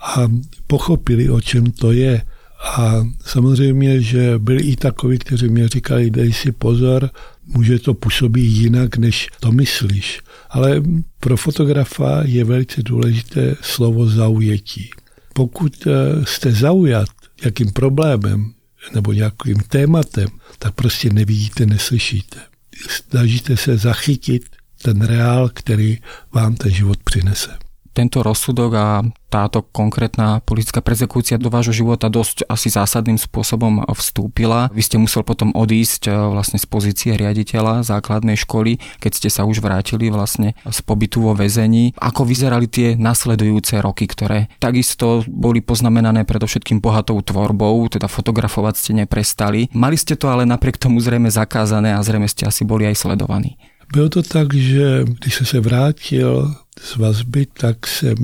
a 0.00 0.32
pochopili, 0.66 1.30
o 1.30 1.40
čem 1.40 1.70
to 1.70 1.92
je. 1.92 2.22
A 2.64 3.04
samozřejmě, 3.24 4.00
že 4.00 4.38
byli 4.38 4.62
i 4.62 4.76
takoví, 4.76 5.18
kteří 5.18 5.48
mě 5.48 5.68
říkali, 5.68 6.10
dej 6.10 6.32
si 6.32 6.52
pozor, 6.52 7.10
může 7.46 7.78
to 7.78 7.94
působit 7.94 8.40
jinak, 8.40 8.96
než 8.96 9.28
to 9.40 9.52
myslíš. 9.52 10.20
Ale 10.50 10.82
pro 11.20 11.36
fotografa 11.36 12.22
je 12.24 12.44
velice 12.44 12.82
důležité 12.82 13.56
slovo 13.60 14.08
zaujetí. 14.08 14.90
Pokud 15.34 15.86
eh, 15.86 15.92
jste 16.24 16.52
zaujat 16.52 17.08
jakým 17.44 17.72
problémem, 17.72 18.55
nebo 18.94 19.12
nějakým 19.12 19.58
tématem, 19.68 20.28
tak 20.58 20.74
prostě 20.74 21.10
nevidíte, 21.12 21.66
neslyšíte. 21.66 22.40
Snažíte 22.88 23.56
se 23.56 23.76
zachytit 23.76 24.56
ten 24.82 25.00
reál, 25.00 25.48
který 25.48 25.98
vám 26.32 26.54
ten 26.54 26.72
život 26.72 26.98
přinese. 27.04 27.65
Tento 27.96 28.20
rozsudok 28.20 28.70
a 28.76 29.00
táto 29.32 29.64
konkrétna 29.64 30.44
politická 30.44 30.84
persekúcia 30.84 31.40
do 31.40 31.48
vášho 31.48 31.72
života 31.72 32.12
dosť 32.12 32.44
asi 32.44 32.68
zásadným 32.68 33.16
spôsobom 33.16 33.88
vstúpila. 33.88 34.68
Vy 34.68 34.82
ste 34.84 34.96
musel 35.00 35.24
potom 35.24 35.56
odísť 35.56 36.08
e, 36.08 36.12
vlastne 36.12 36.60
z 36.60 36.66
pozície 36.68 37.16
riaditeľa 37.16 37.88
základnej 37.88 38.36
školy, 38.36 38.76
keď 39.00 39.12
ste 39.16 39.28
sa 39.32 39.48
už 39.48 39.64
vrátili 39.64 40.12
vlastne 40.12 40.52
z 40.60 40.78
pobytu 40.84 41.24
vo 41.24 41.32
väzení. 41.32 41.96
Ako 41.96 42.28
vyzerali 42.28 42.68
tie 42.68 43.00
nasledujúce 43.00 43.80
roky, 43.80 44.04
ktoré 44.04 44.52
takisto 44.60 45.24
boli 45.24 45.64
poznamenané 45.64 46.28
predovšetkým 46.28 46.84
bohatou 46.84 47.16
tvorbou, 47.24 47.80
teda 47.88 48.12
fotografovať 48.12 48.74
ste 48.76 48.92
neprestali. 48.92 49.72
Mali 49.72 49.96
ste 49.96 50.20
to 50.20 50.28
ale 50.28 50.44
napriek 50.44 50.76
tomu 50.76 51.00
zrejme 51.00 51.32
zakázané 51.32 51.96
a 51.96 52.04
zrejme 52.04 52.28
ste 52.28 52.44
asi 52.44 52.68
boli 52.68 52.84
aj 52.84 53.08
sledovaní. 53.08 53.56
Bylo 53.92 54.08
to 54.08 54.22
tak, 54.22 54.54
že 54.54 55.04
když 55.20 55.34
jsem 55.34 55.46
se 55.46 55.60
vrátil 55.60 56.54
z 56.80 56.96
vazby, 56.96 57.46
tak 57.58 57.86
jsem 57.86 58.16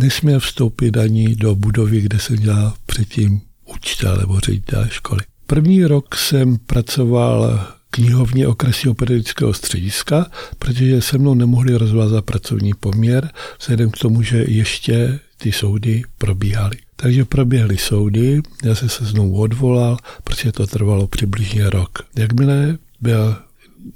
nesměl 0.00 0.40
vstoupit 0.40 0.96
ani 0.96 1.36
do 1.36 1.54
budovy, 1.54 2.00
kde 2.00 2.18
jsem 2.18 2.36
dělal 2.36 2.74
předtím 2.86 3.40
učitel 3.74 4.16
nebo 4.16 4.40
ředitel 4.40 4.86
školy. 4.88 5.20
První 5.46 5.84
rok 5.84 6.16
jsem 6.16 6.58
pracoval 6.58 7.66
knihovně 7.90 8.46
okresního 8.46 8.94
periodického 8.94 9.54
střediska, 9.54 10.26
protože 10.58 11.02
se 11.02 11.18
mnou 11.18 11.34
nemohli 11.34 11.74
rozvázat 11.74 12.24
pracovní 12.24 12.72
poměr, 12.80 13.30
vzhledem 13.60 13.90
k 13.90 13.98
tomu, 13.98 14.22
že 14.22 14.44
ještě 14.48 15.18
ty 15.36 15.52
soudy 15.52 16.02
probíhaly. 16.18 16.76
Takže 16.96 17.24
proběhly 17.24 17.78
soudy, 17.78 18.40
já 18.64 18.74
jsem 18.74 18.88
se 18.88 19.04
znovu 19.04 19.40
odvolal, 19.40 19.96
protože 20.24 20.52
to 20.52 20.66
trvalo 20.66 21.06
přibližně 21.06 21.70
rok. 21.70 21.98
Jakmile 22.16 22.78
byl 23.00 23.36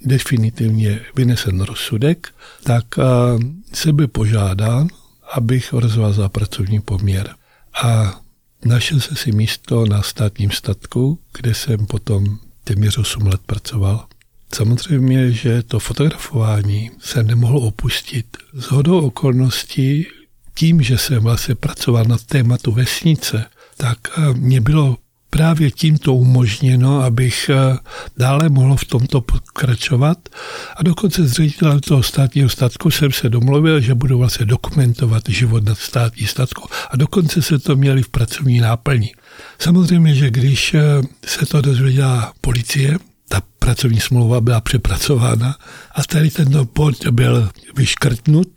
definitivně 0.04 1.00
vynesen 1.16 1.60
rozsudek, 1.60 2.28
tak 2.62 2.84
se 3.72 3.92
by 3.92 4.06
požádán 4.06 4.88
abych 5.32 5.72
rozvázal 5.72 6.28
pracovní 6.28 6.80
poměr. 6.80 7.34
A 7.82 8.20
našel 8.64 9.00
se 9.00 9.16
si 9.16 9.32
místo 9.32 9.86
na 9.86 10.02
státním 10.02 10.50
statku, 10.50 11.18
kde 11.38 11.54
jsem 11.54 11.86
potom 11.86 12.38
téměř 12.64 12.98
8 12.98 13.26
let 13.26 13.40
pracoval. 13.46 14.06
Samozřejmě, 14.54 15.32
že 15.32 15.62
to 15.62 15.78
fotografování 15.78 16.90
se 16.98 17.22
nemohlo 17.22 17.60
opustit. 17.60 18.36
Z 18.52 18.64
hodou 18.64 19.00
okolností, 19.00 20.06
tím, 20.54 20.82
že 20.82 20.98
jsem 20.98 21.22
vlastně 21.22 21.54
pracoval 21.54 22.04
na 22.04 22.18
tématu 22.18 22.72
vesnice, 22.72 23.44
tak 23.76 23.98
mě 24.32 24.60
bylo 24.60 24.96
právě 25.30 25.70
tímto 25.70 26.14
umožněno, 26.14 27.02
abych 27.02 27.50
eh, 27.50 27.78
dále 28.16 28.48
mohl 28.48 28.76
v 28.76 28.84
tomto 28.84 29.20
pokračovat. 29.20 30.18
A 30.76 30.82
dokonce 30.82 31.28
s 31.28 31.32
ředitelem 31.32 31.80
toho 31.80 32.02
státního 32.02 32.48
statku 32.48 32.90
jsem 32.90 33.12
se 33.12 33.28
domluvil, 33.28 33.80
že 33.80 33.94
budu 33.94 34.18
vlastně 34.18 34.46
dokumentovat 34.46 35.22
život 35.28 35.64
na 35.64 35.74
státní 35.74 36.26
statku. 36.26 36.68
A 36.90 36.96
dokonce 36.96 37.42
se 37.42 37.58
to 37.58 37.76
měli 37.76 38.02
v 38.02 38.08
pracovní 38.08 38.60
náplni. 38.60 39.14
Samozřejmě, 39.58 40.14
že 40.14 40.30
když 40.30 40.74
eh, 40.74 40.80
se 41.26 41.46
to 41.46 41.60
dozvěděla 41.60 42.32
policie, 42.40 42.98
ta 43.28 43.42
pracovní 43.58 44.00
smlouva 44.00 44.40
byla 44.40 44.60
přepracována 44.60 45.56
a 45.94 46.02
tady 46.02 46.30
ten 46.30 46.68
bod 46.74 47.06
byl 47.10 47.50
vyškrtnut, 47.76 48.48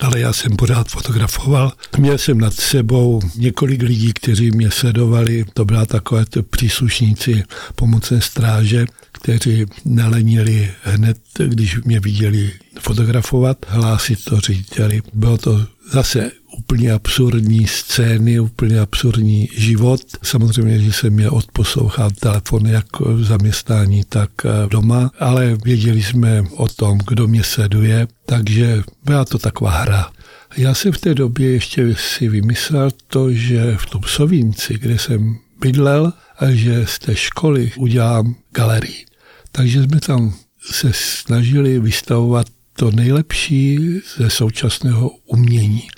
ale 0.00 0.20
já 0.20 0.32
jsem 0.32 0.56
pořád 0.56 0.88
fotografoval. 0.88 1.72
Měl 1.98 2.18
jsem 2.18 2.38
nad 2.38 2.54
sebou 2.54 3.20
několik 3.36 3.82
lidí, 3.82 4.12
kteří 4.12 4.50
mě 4.50 4.70
sledovali. 4.70 5.44
To 5.54 5.64
byla 5.64 5.86
takové 5.86 6.26
to 6.26 6.42
příslušníci 6.42 7.42
pomocné 7.74 8.20
stráže, 8.20 8.86
kteří 9.12 9.66
nelenili 9.84 10.70
hned, 10.82 11.18
když 11.46 11.76
mě 11.84 12.00
viděli 12.00 12.52
fotografovat, 12.80 13.56
hlásit 13.68 14.24
to 14.24 14.40
řediteli. 14.40 15.02
Bylo 15.12 15.38
to 15.38 15.66
zase 15.92 16.30
úplně 16.60 16.92
absurdní 16.92 17.66
scény, 17.66 18.40
úplně 18.40 18.80
absurdní 18.80 19.48
život. 19.56 20.00
Samozřejmě, 20.22 20.78
že 20.78 20.92
jsem 20.92 21.18
je 21.18 21.30
odposlouchal 21.30 22.10
telefon 22.10 22.66
jak 22.66 23.00
v 23.00 23.24
zaměstnání, 23.24 24.02
tak 24.08 24.30
doma, 24.68 25.10
ale 25.18 25.56
věděli 25.64 26.02
jsme 26.02 26.42
o 26.56 26.68
tom, 26.68 26.98
kdo 27.08 27.28
mě 27.28 27.44
sleduje, 27.44 28.08
takže 28.26 28.82
byla 29.04 29.24
to 29.24 29.38
taková 29.38 29.70
hra. 29.70 30.10
Já 30.56 30.74
jsem 30.74 30.92
v 30.92 30.98
té 30.98 31.14
době 31.14 31.50
ještě 31.50 31.94
si 31.94 32.28
vymyslel 32.28 32.90
to, 33.06 33.32
že 33.32 33.76
v 33.76 33.86
tom 33.86 34.02
Sovínci, 34.06 34.78
kde 34.78 34.98
jsem 34.98 35.38
bydlel, 35.60 36.12
a 36.38 36.50
že 36.50 36.86
z 36.86 36.98
té 36.98 37.16
školy 37.16 37.72
udělám 37.76 38.34
galerii. 38.52 39.06
Takže 39.52 39.82
jsme 39.82 40.00
tam 40.00 40.34
se 40.70 40.90
snažili 40.92 41.80
vystavovat 41.80 42.46
to 42.76 42.90
nejlepší 42.90 43.78
ze 44.16 44.30
současného 44.30 45.10
umění. 45.26 45.88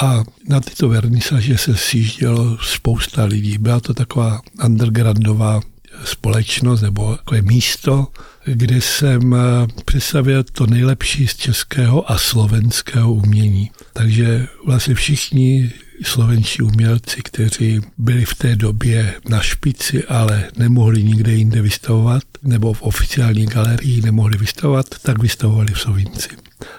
A 0.00 0.24
na 0.48 0.60
tyto 0.60 0.88
vernisaže 0.88 1.58
se 1.58 1.76
sjíždělo 1.76 2.58
spousta 2.62 3.24
lidí. 3.24 3.58
Byla 3.58 3.80
to 3.80 3.94
taková 3.94 4.40
undergroundová 4.64 5.60
společnost 6.04 6.80
nebo 6.80 7.16
takové 7.16 7.42
místo, 7.42 8.06
kde 8.44 8.80
jsem 8.80 9.34
eh, 9.34 9.38
představil 9.84 10.42
to 10.42 10.66
nejlepší 10.66 11.28
z 11.28 11.36
českého 11.36 12.10
a 12.10 12.18
slovenského 12.18 13.12
umění. 13.12 13.70
Takže 13.92 14.46
vlastně 14.66 14.94
všichni 14.94 15.72
slovenští 16.02 16.62
umělci, 16.62 17.22
kteří 17.22 17.80
byli 17.98 18.24
v 18.24 18.34
té 18.34 18.56
době 18.56 19.14
na 19.28 19.40
špici, 19.40 20.04
ale 20.04 20.44
nemohli 20.56 21.02
nikde 21.02 21.32
jinde 21.32 21.62
vystavovat, 21.62 22.22
nebo 22.42 22.72
v 22.72 22.82
oficiální 22.82 23.46
galerii 23.46 24.02
nemohli 24.02 24.38
vystavovat, 24.38 24.86
tak 25.02 25.22
vystavovali 25.22 25.72
v 25.72 25.80
Sovinci. 25.80 26.28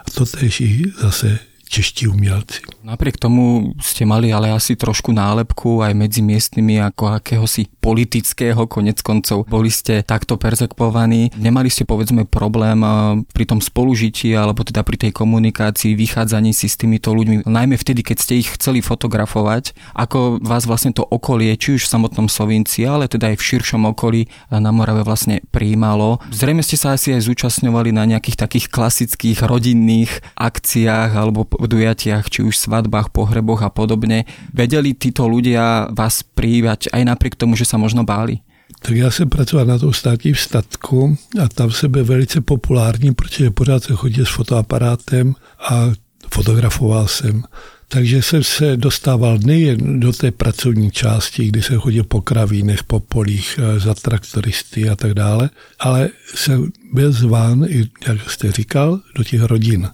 A 0.07 0.11
to 0.11 0.25
tež 0.25 0.61
i 0.61 0.91
zase 1.01 1.39
čeští 1.69 2.07
umělci. 2.09 2.61
Napriek 2.83 3.21
tomu 3.21 3.77
ste 3.77 4.09
mali 4.09 4.33
ale 4.33 4.49
asi 4.49 4.73
trošku 4.73 5.13
nálepku 5.13 5.85
aj 5.85 5.93
medzi 5.93 6.25
miestnymi 6.25 6.81
ako 6.81 7.21
akéhosi 7.21 7.69
politického 7.77 8.65
konec 8.65 9.05
koncov. 9.05 9.45
Boli 9.45 9.69
ste 9.69 10.01
takto 10.01 10.41
perzekvovaní. 10.41 11.29
Nemali 11.38 11.69
ste 11.69 11.85
povedzme 11.85 12.25
problém 12.25 12.81
eh, 12.81 12.89
pri 13.29 13.45
tom 13.45 13.61
spolužití 13.61 14.33
alebo 14.33 14.65
teda 14.65 14.81
pri 14.81 14.97
tej 14.97 15.11
komunikácii, 15.13 15.93
vychádzaní 15.93 16.57
si 16.57 16.65
s 16.65 16.81
týmito 16.81 17.13
ľuďmi, 17.13 17.45
najmä 17.45 17.77
vtedy, 17.77 18.01
keď 18.01 18.17
ste 18.17 18.33
ich 18.41 18.49
chceli 18.57 18.81
fotografovať, 18.81 19.77
ako 19.93 20.41
vás 20.41 20.65
vlastne 20.65 20.89
to 20.89 21.05
okolie, 21.05 21.53
či 21.53 21.77
už 21.77 21.85
v 21.85 21.93
samotnom 21.93 22.25
Slovinci, 22.25 22.89
ale 22.89 23.05
teda 23.05 23.29
aj 23.29 23.38
v 23.38 23.47
širšom 23.53 23.85
okolí 23.93 24.25
na 24.49 24.73
Morave 24.73 25.05
vlastne 25.05 25.45
prijímalo. 25.53 26.17
Zrejme 26.33 26.65
ste 26.65 26.79
sa 26.79 26.97
asi 26.97 27.13
aj 27.13 27.29
zúčastňovali 27.29 27.93
na 27.93 28.09
nejakých 28.09 28.39
takých 28.39 28.65
klasických 28.73 29.45
rodinných 29.45 30.09
akciách 30.33 31.11
alebo 31.13 31.45
podujatiach, 31.59 32.31
či 32.31 32.47
už 32.47 32.55
svadbách, 32.55 33.11
pohreboch 33.11 33.67
a 33.67 33.69
podobne. 33.69 34.23
Vedeli 34.55 34.95
títo 34.95 35.27
ľudia 35.27 35.91
vás 35.91 36.23
prívať 36.23 36.95
aj 36.95 37.03
napriek 37.03 37.35
tomu, 37.35 37.59
že 37.59 37.67
sa 37.67 37.75
možno 37.75 38.07
báli? 38.07 38.39
Tak 38.79 38.95
já 38.95 39.11
jsem 39.11 39.29
pracoval 39.29 39.65
na 39.65 39.79
tom 39.79 39.93
státním 39.93 40.35
statku 40.35 41.17
a 41.43 41.47
tam 41.47 41.71
jsem 41.71 41.91
byl 41.91 42.05
velice 42.05 42.41
populární, 42.41 43.13
protože 43.13 43.51
pořád 43.51 43.83
se 43.83 43.93
chodil 43.93 44.25
s 44.25 44.29
fotoaparátem 44.29 45.35
a 45.59 45.91
fotografoval 46.31 47.07
jsem. 47.07 47.43
Takže 47.91 48.22
jsem 48.22 48.43
se 48.43 48.77
dostával 48.77 49.38
nejen 49.46 50.00
do 50.00 50.13
té 50.13 50.31
pracovní 50.31 50.91
části, 50.91 51.48
kdy 51.48 51.62
jsem 51.62 51.79
chodil 51.79 52.03
po 52.03 52.22
kravínech, 52.22 52.84
po 52.84 53.00
polích 53.00 53.60
eh, 53.60 53.79
za 53.79 53.93
traktoristy 53.93 54.89
a 54.89 54.96
tak 54.96 55.13
dále, 55.13 55.50
ale 55.79 56.10
jsem 56.36 56.72
byl 56.93 57.12
zván, 57.12 57.65
jak 58.08 58.31
jste 58.31 58.51
říkal, 58.51 59.00
do 59.15 59.24
těch 59.24 59.43
rodin. 59.43 59.89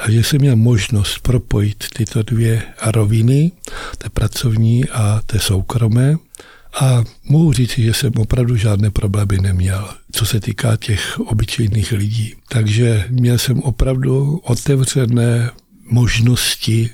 A 0.00 0.10
že 0.10 0.24
jsem 0.24 0.40
měl 0.40 0.56
možnost 0.56 1.18
propojit 1.18 1.84
tyto 1.94 2.22
dvě 2.22 2.62
roviny, 2.86 3.52
té 3.98 4.08
pracovní 4.08 4.88
a 4.88 5.20
té 5.26 5.38
soukromé. 5.38 6.16
A 6.80 7.04
mohu 7.24 7.52
říct, 7.52 7.78
že 7.78 7.94
jsem 7.94 8.12
opravdu 8.16 8.56
žádné 8.56 8.90
problémy 8.90 9.38
neměl, 9.38 9.88
co 10.12 10.26
se 10.26 10.40
týká 10.40 10.76
těch 10.76 11.20
obyčejných 11.20 11.92
lidí. 11.92 12.34
Takže 12.48 13.04
měl 13.08 13.38
jsem 13.38 13.58
opravdu 13.58 14.36
otevřené 14.36 15.50
možnosti 15.84 16.90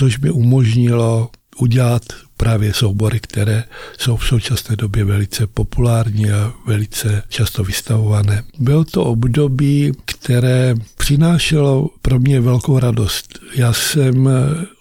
což 0.00 0.18
mi 0.18 0.30
umožnilo 0.30 1.30
udělat 1.58 2.02
právě 2.36 2.74
soubory, 2.74 3.20
které 3.20 3.64
jsou 3.98 4.16
v 4.16 4.26
současné 4.26 4.76
době 4.76 5.04
velice 5.04 5.46
populární 5.46 6.30
a 6.30 6.52
velice 6.66 7.22
často 7.28 7.64
vystavované. 7.64 8.42
Bylo 8.58 8.84
to 8.84 9.04
období, 9.04 9.92
které 10.04 10.74
přinášelo 10.96 11.90
pro 12.02 12.18
mě 12.18 12.40
velkou 12.40 12.78
radost. 12.78 13.38
Já 13.54 13.72
jsem 13.72 14.28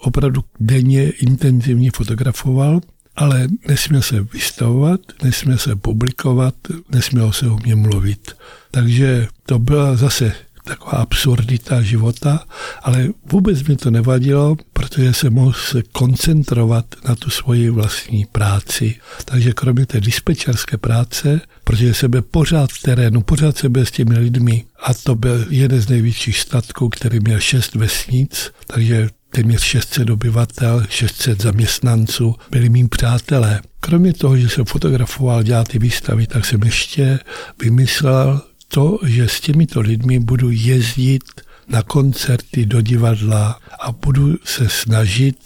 opravdu 0.01 0.41
denně 0.59 1.09
intenzivně 1.09 1.91
fotografoval, 1.91 2.81
ale 3.15 3.47
nesměl 3.67 4.01
se 4.01 4.21
vystavovat, 4.33 4.99
nesměl 5.23 5.57
se 5.57 5.75
publikovat, 5.75 6.55
nesměl 6.89 7.31
se 7.31 7.47
o 7.47 7.57
mě 7.57 7.75
mluvit. 7.75 8.31
Takže 8.71 9.27
to 9.45 9.59
byla 9.59 9.95
zase 9.95 10.31
taková 10.69 10.91
absurdita 10.91 11.81
života, 11.81 12.43
ale 12.83 13.07
vůbec 13.31 13.63
mi 13.63 13.75
to 13.75 13.91
nevadilo, 13.91 14.55
protože 14.73 15.13
se 15.13 15.29
mohl 15.29 15.53
se 15.53 15.83
koncentrovat 15.91 16.85
na 17.07 17.15
tu 17.15 17.29
svoji 17.29 17.69
vlastní 17.69 18.25
práci. 18.25 18.95
Takže 19.25 19.53
kromě 19.53 19.85
té 19.85 20.01
dispečerské 20.01 20.77
práce, 20.77 21.41
protože 21.63 21.93
jsem 21.93 22.11
byl 22.11 22.21
pořád 22.21 22.69
v 22.71 22.81
terénu, 22.81 23.21
pořád 23.21 23.57
jsem 23.57 23.71
byl 23.71 23.85
s 23.85 23.91
těmi 23.91 24.17
lidmi 24.17 24.65
a 24.83 24.93
to 24.93 25.15
byl 25.15 25.45
jeden 25.49 25.81
z 25.81 25.89
největších 25.89 26.39
statků, 26.39 26.89
který 26.89 27.19
měl 27.19 27.39
šest 27.39 27.75
vesnic, 27.75 28.51
takže 28.67 29.09
téměř 29.29 29.61
600 29.61 30.09
obyvatel, 30.09 30.85
600 30.89 31.41
zaměstnanců, 31.41 32.35
byli 32.51 32.69
mým 32.69 32.89
přátelé. 32.89 33.61
Kromě 33.79 34.13
toho, 34.13 34.37
že 34.37 34.49
jsem 34.49 34.65
fotografoval, 34.65 35.43
dělal 35.43 35.63
ty 35.63 35.79
výstavy, 35.79 36.27
tak 36.27 36.45
jsem 36.45 36.63
ještě 36.63 37.19
vymyslel 37.61 38.41
to, 38.69 38.99
že 39.05 39.27
s 39.27 39.41
těmito 39.41 39.81
lidmi 39.81 40.19
budu 40.19 40.49
jezdit 40.51 41.23
na 41.67 41.83
koncerty, 41.83 42.65
do 42.65 42.81
divadla 42.81 43.59
a 43.79 43.91
budu 43.91 44.35
se 44.43 44.69
snažit 44.69 45.37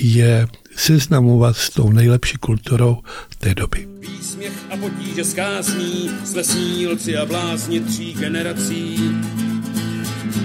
je 0.00 0.46
seznamovat 0.76 1.56
s 1.56 1.70
tou 1.70 1.92
nejlepší 1.92 2.36
kulturou 2.36 3.02
té 3.38 3.54
doby. 3.54 3.88
Výsměch 4.00 4.52
a 4.70 4.76
potíže 4.76 5.24
skázní, 5.24 6.10
slesnílci 6.24 7.16
a 7.16 7.26
blázni 7.26 7.80
tří 7.80 8.12
generací. 8.14 9.10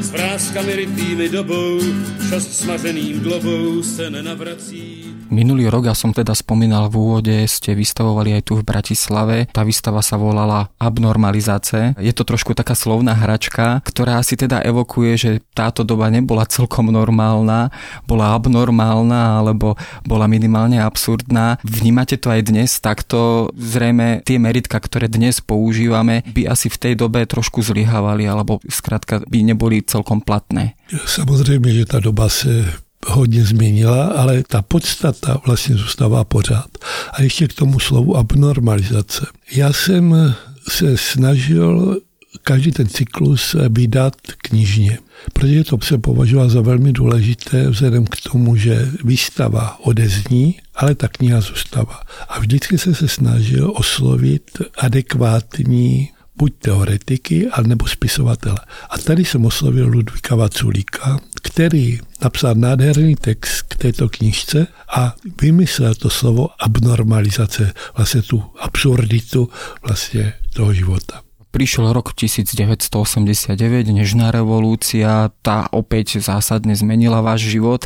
S 0.01 0.11
vrázkami 0.11 0.75
rytými 0.75 1.29
dobou, 1.29 1.79
čas 2.29 2.47
smaženým 2.47 3.19
globou 3.19 3.83
se 3.83 4.09
nenavrací. 4.09 5.02
Minulý 5.33 5.65
rok, 5.65 5.89
ja 5.89 5.97
som 5.97 6.13
teda 6.13 6.37
spomínal 6.37 6.93
v 6.93 7.01
úvode, 7.01 7.33
ste 7.49 7.73
vystavovali 7.73 8.37
aj 8.37 8.43
tu 8.45 8.53
v 8.53 8.61
Bratislave. 8.61 9.49
Tá 9.49 9.65
výstava 9.65 10.05
sa 10.05 10.13
volala 10.13 10.69
Abnormalizáce. 10.77 11.97
Je 11.97 12.13
to 12.13 12.21
trošku 12.21 12.53
taká 12.53 12.77
slovná 12.77 13.17
hračka, 13.17 13.81
ktorá 13.81 14.21
si 14.21 14.37
teda 14.37 14.61
evokuje, 14.61 15.11
že 15.17 15.31
táto 15.57 15.81
doba 15.81 16.13
nebola 16.13 16.45
celkom 16.45 16.93
normálna, 16.93 17.73
bola 18.05 18.37
abnormálna 18.37 19.41
alebo 19.41 19.73
bola 20.05 20.29
minimálne 20.29 20.77
absurdná. 20.77 21.57
Vnímate 21.65 22.21
to 22.21 22.29
aj 22.29 22.53
dnes 22.53 22.77
takto? 22.77 23.49
Zrejme 23.57 24.21
tie 24.21 24.37
meritka, 24.37 24.77
ktoré 24.77 25.09
dnes 25.09 25.41
používame, 25.41 26.21
by 26.29 26.45
asi 26.45 26.69
v 26.69 26.77
tej 26.77 26.93
dobe 26.93 27.25
trošku 27.25 27.65
zlyhávali 27.65 28.29
alebo 28.29 28.61
zkrátka 28.69 29.25
by 29.25 29.39
neboli 29.41 29.81
celkom 29.81 30.21
platné. 30.21 30.77
Samozřejmě, 30.93 31.73
že 31.73 31.85
ta 31.85 31.99
doba 31.99 32.29
se 32.29 32.69
hodně 33.07 33.45
změnila, 33.45 34.05
ale 34.05 34.43
ta 34.47 34.61
podstata 34.61 35.41
vlastně 35.45 35.75
zůstává 35.75 36.23
pořád. 36.23 36.67
A 37.13 37.21
ještě 37.21 37.47
k 37.47 37.53
tomu 37.53 37.79
slovu 37.79 38.17
abnormalizace. 38.17 39.25
Já 39.51 39.73
jsem 39.73 40.35
se 40.69 40.97
snažil 40.97 41.97
každý 42.43 42.71
ten 42.71 42.87
cyklus 42.87 43.55
vydat 43.69 44.15
knižně, 44.37 44.99
protože 45.33 45.63
to 45.63 45.77
se 45.81 45.97
považoval 45.97 46.49
za 46.49 46.61
velmi 46.61 46.93
důležité 46.93 47.69
vzhledem 47.69 48.05
k 48.05 48.15
tomu, 48.31 48.55
že 48.55 48.91
výstava 49.03 49.79
odezní, 49.79 50.55
ale 50.75 50.95
ta 50.95 51.07
kniha 51.07 51.41
zůstává. 51.41 52.01
A 52.29 52.39
vždycky 52.39 52.77
se 52.77 52.95
se 52.95 53.07
snažil 53.07 53.73
oslovit 53.75 54.51
adekvátní 54.77 56.09
buď 56.37 56.53
teoretiky, 56.59 57.49
nebo 57.67 57.87
spisovatele. 57.87 58.59
A 58.89 58.97
tady 58.97 59.25
jsem 59.25 59.45
oslovil 59.45 59.87
Ludvíka 59.87 60.35
Vaculíka, 60.35 61.19
který 61.41 61.99
napsal 62.21 62.55
nádherný 62.55 63.15
text 63.15 63.61
k 63.61 63.75
této 63.75 64.09
knižce 64.09 64.67
a 64.95 65.15
vymyslel 65.41 65.95
to 65.95 66.09
slovo 66.09 66.49
abnormalizace, 66.59 67.73
vlastně 67.97 68.21
tu 68.21 68.43
absurditu 68.59 69.49
vlastně 69.83 70.33
toho 70.53 70.73
života. 70.73 71.22
Prišiel 71.53 71.93
rok 71.93 72.17
1989, 72.17 73.53
nežná 73.93 74.33
revolúcia, 74.33 75.29
tá 75.45 75.69
opäť 75.69 76.17
zásadne 76.17 76.73
zmenila 76.73 77.21
váš 77.21 77.45
život, 77.45 77.85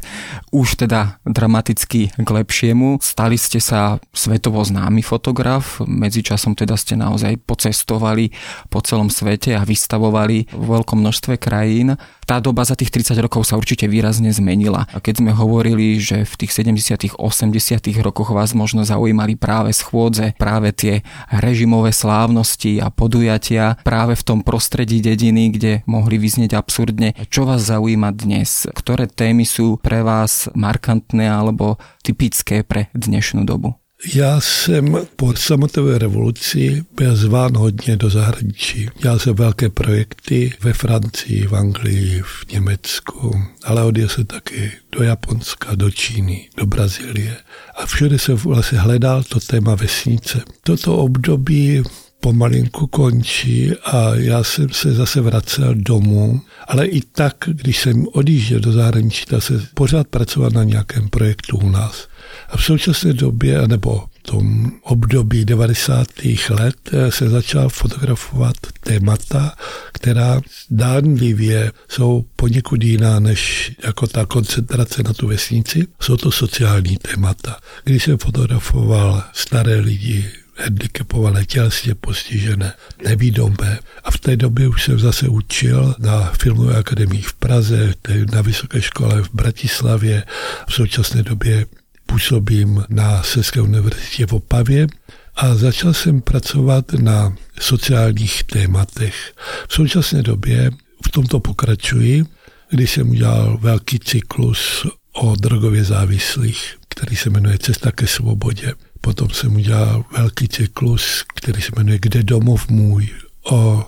už 0.56 0.88
teda 0.88 1.20
dramaticky 1.28 2.16
k 2.16 2.30
lepšiemu. 2.32 3.04
Stali 3.04 3.36
ste 3.36 3.60
sa 3.60 4.00
svetovo 4.16 4.64
známy 4.64 5.04
fotograf, 5.04 5.84
medzičasom 5.84 6.56
teda 6.56 6.80
ste 6.80 6.96
naozaj 6.96 7.44
pocestovali 7.44 8.32
po 8.72 8.80
celom 8.80 9.12
svete 9.12 9.60
a 9.60 9.68
vystavovali 9.68 10.48
v 10.48 10.64
veľkom 10.64 11.04
množstve 11.04 11.36
krajín 11.36 12.00
tá 12.28 12.44
doba 12.44 12.68
za 12.68 12.76
tých 12.76 12.92
30 12.92 13.24
rokov 13.24 13.48
sa 13.48 13.56
určite 13.56 13.88
výrazne 13.88 14.36
zmenila. 14.36 14.84
A 14.92 15.00
keď 15.00 15.24
sme 15.24 15.32
hovorili, 15.32 15.96
že 15.96 16.28
v 16.28 16.34
tých 16.44 16.60
70 16.60 17.16
80 17.16 18.04
rokoch 18.04 18.36
vás 18.36 18.52
možno 18.52 18.84
zaujímali 18.84 19.40
práve 19.40 19.72
schôdze, 19.72 20.36
práve 20.36 20.76
tie 20.76 21.08
režimové 21.32 21.96
slávnosti 21.96 22.84
a 22.84 22.92
podujatia 22.92 23.57
práve 23.84 24.16
v 24.16 24.24
tom 24.24 24.40
prostredí 24.42 25.02
dediny, 25.02 25.50
kde 25.54 25.72
mohli 25.90 26.18
vyznieť 26.22 26.58
absurdne. 26.58 27.14
Čo 27.28 27.50
vás 27.50 27.68
zaujíma 27.68 28.14
dnes? 28.14 28.70
Ktoré 28.72 29.10
témy 29.10 29.44
sú 29.44 29.82
pre 29.82 30.02
vás 30.06 30.48
markantné 30.54 31.28
alebo 31.28 31.82
typické 32.06 32.64
pre 32.64 32.90
dnešnú 32.94 33.44
dobu? 33.44 33.76
Já 34.14 34.42
jsem 34.42 34.98
po 35.16 35.36
samotové 35.36 35.98
revoluci 35.98 36.86
byl 36.96 37.16
zván 37.16 37.58
hodně 37.58 37.98
do 37.98 38.10
zahraničí. 38.10 38.90
Dělal 39.02 39.20
jsem 39.20 39.36
velké 39.36 39.70
projekty 39.70 40.54
ve 40.62 40.74
Francii, 40.74 41.48
v 41.48 41.56
Anglii, 41.56 42.22
v 42.22 42.52
Německu, 42.52 43.42
ale 43.64 43.84
odjel 43.84 44.10
se 44.10 44.24
taky 44.24 44.72
do 44.92 45.04
Japonska, 45.04 45.76
do 45.76 45.92
Číny, 45.92 46.50
do 46.58 46.66
Brazílie. 46.66 47.38
A 47.76 47.86
všude 47.86 48.20
se 48.20 48.34
vlastně 48.34 48.80
hledal 48.80 49.24
to 49.24 49.40
téma 49.40 49.76
vesnice. 49.76 50.42
Toto 50.64 50.98
období 50.98 51.84
pomalinku 52.20 52.88
končí 52.88 53.72
a 53.86 54.16
já 54.16 54.44
jsem 54.44 54.70
se 54.70 54.94
zase 54.94 55.22
vracel 55.22 55.76
domů, 55.76 56.42
ale 56.68 56.86
i 56.86 57.02
tak, 57.02 57.36
když 57.48 57.80
jsem 57.80 58.06
odjížděl 58.14 58.60
do 58.60 58.72
zahraničí, 58.72 59.26
tak 59.26 59.44
se 59.44 59.68
pořád 59.74 60.08
pracovat 60.08 60.54
na 60.54 60.64
nějakém 60.64 61.10
projektu 61.10 61.58
u 61.58 61.70
nás. 61.70 62.08
A 62.50 62.58
v 62.58 62.64
současné 62.64 63.14
době, 63.14 63.68
nebo 63.68 64.04
v 64.20 64.22
tom 64.32 64.72
období 64.82 65.46
90. 65.46 66.08
let 66.50 66.76
se 67.10 67.30
začal 67.30 67.70
fotografovat 67.70 68.56
témata, 68.84 69.56
která 69.94 70.42
dánlivě 70.70 71.72
jsou 71.90 72.26
poněkud 72.36 72.84
jiná 72.84 73.20
než 73.20 73.72
jako 73.84 74.08
ta 74.08 74.26
koncentrace 74.26 75.04
na 75.04 75.14
tu 75.14 75.28
vesnici. 75.28 75.88
Jsou 76.02 76.18
to 76.18 76.32
sociální 76.32 76.98
témata. 76.98 77.58
Když 77.84 78.04
jsem 78.04 78.18
fotografoval 78.18 79.24
staré 79.34 79.80
lidi, 79.80 80.26
handicapované, 80.58 81.46
tělesně 81.46 81.96
postižené, 81.96 82.74
nevídomé. 83.04 83.80
A 84.04 84.12
v 84.12 84.18
té 84.18 84.36
době 84.36 84.68
už 84.68 84.84
jsem 84.84 85.00
zase 85.00 85.28
učil 85.28 85.96
na 86.00 86.32
Filmové 86.42 86.76
akademii 86.76 87.22
v 87.22 87.34
Praze, 87.34 87.94
na 88.34 88.42
Vysoké 88.42 88.82
škole 88.82 89.22
v 89.24 89.30
Bratislavě. 89.34 90.24
V 90.68 90.74
současné 90.74 91.24
době 91.24 91.66
působím 92.06 92.84
na 92.90 93.24
Seské 93.24 93.62
univerzitě 93.62 94.26
v 94.26 94.34
Opavě 94.34 94.88
a 95.36 95.56
začal 95.56 95.94
jsem 95.94 96.22
pracovat 96.22 96.94
na 96.94 97.36
sociálních 97.60 98.44
tématech. 98.44 99.34
V 99.68 99.74
současné 99.74 100.24
době 100.24 100.72
v 101.06 101.12
tomto 101.12 101.40
pokračuji, 101.40 102.26
kdy 102.70 102.88
jsem 102.88 103.10
udělal 103.10 103.58
velký 103.62 104.00
cyklus 104.00 104.86
o 105.14 105.36
drogově 105.36 105.84
závislých, 105.84 106.78
který 106.98 107.16
se 107.16 107.30
jmenuje 107.30 107.58
Cesta 107.58 107.92
ke 107.92 108.08
svobodě. 108.08 108.74
Potom 109.02 109.30
jsem 109.30 109.56
udělal 109.56 110.06
velký 110.18 110.48
cyklus, 110.48 111.24
který 111.36 111.62
se 111.62 111.72
jmenuje 111.78 112.00
Kde 112.02 112.24
domov 112.24 112.70
můj, 112.70 113.10
o 113.44 113.86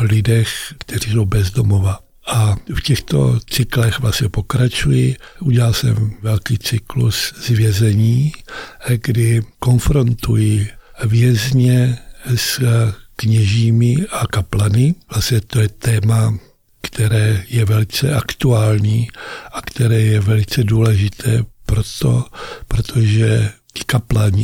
lidech, 0.00 0.74
kteří 0.78 1.10
jsou 1.10 1.24
bezdomova. 1.24 1.98
A 2.26 2.56
v 2.74 2.80
těchto 2.80 3.40
cyklech 3.50 4.00
vlastně 4.00 4.28
pokračuji. 4.28 5.16
Udělal 5.40 5.72
jsem 5.72 6.12
velký 6.22 6.58
cyklus 6.58 7.32
z 7.36 7.48
vězení, 7.48 8.32
kdy 8.96 9.42
konfrontuji 9.58 10.68
vězně 11.04 11.98
s 12.36 12.60
kněžími 13.16 13.96
a 14.12 14.26
kaplany. 14.26 14.94
Vlastně 15.10 15.40
to 15.40 15.60
je 15.60 15.68
téma, 15.68 16.38
které 16.82 17.44
je 17.48 17.64
velice 17.64 18.14
aktuální 18.14 19.08
a 19.52 19.62
které 19.62 20.00
je 20.00 20.20
velice 20.20 20.64
důležité 20.64 21.44
proto, 21.70 22.24
protože 22.68 23.52
ti 23.72 23.84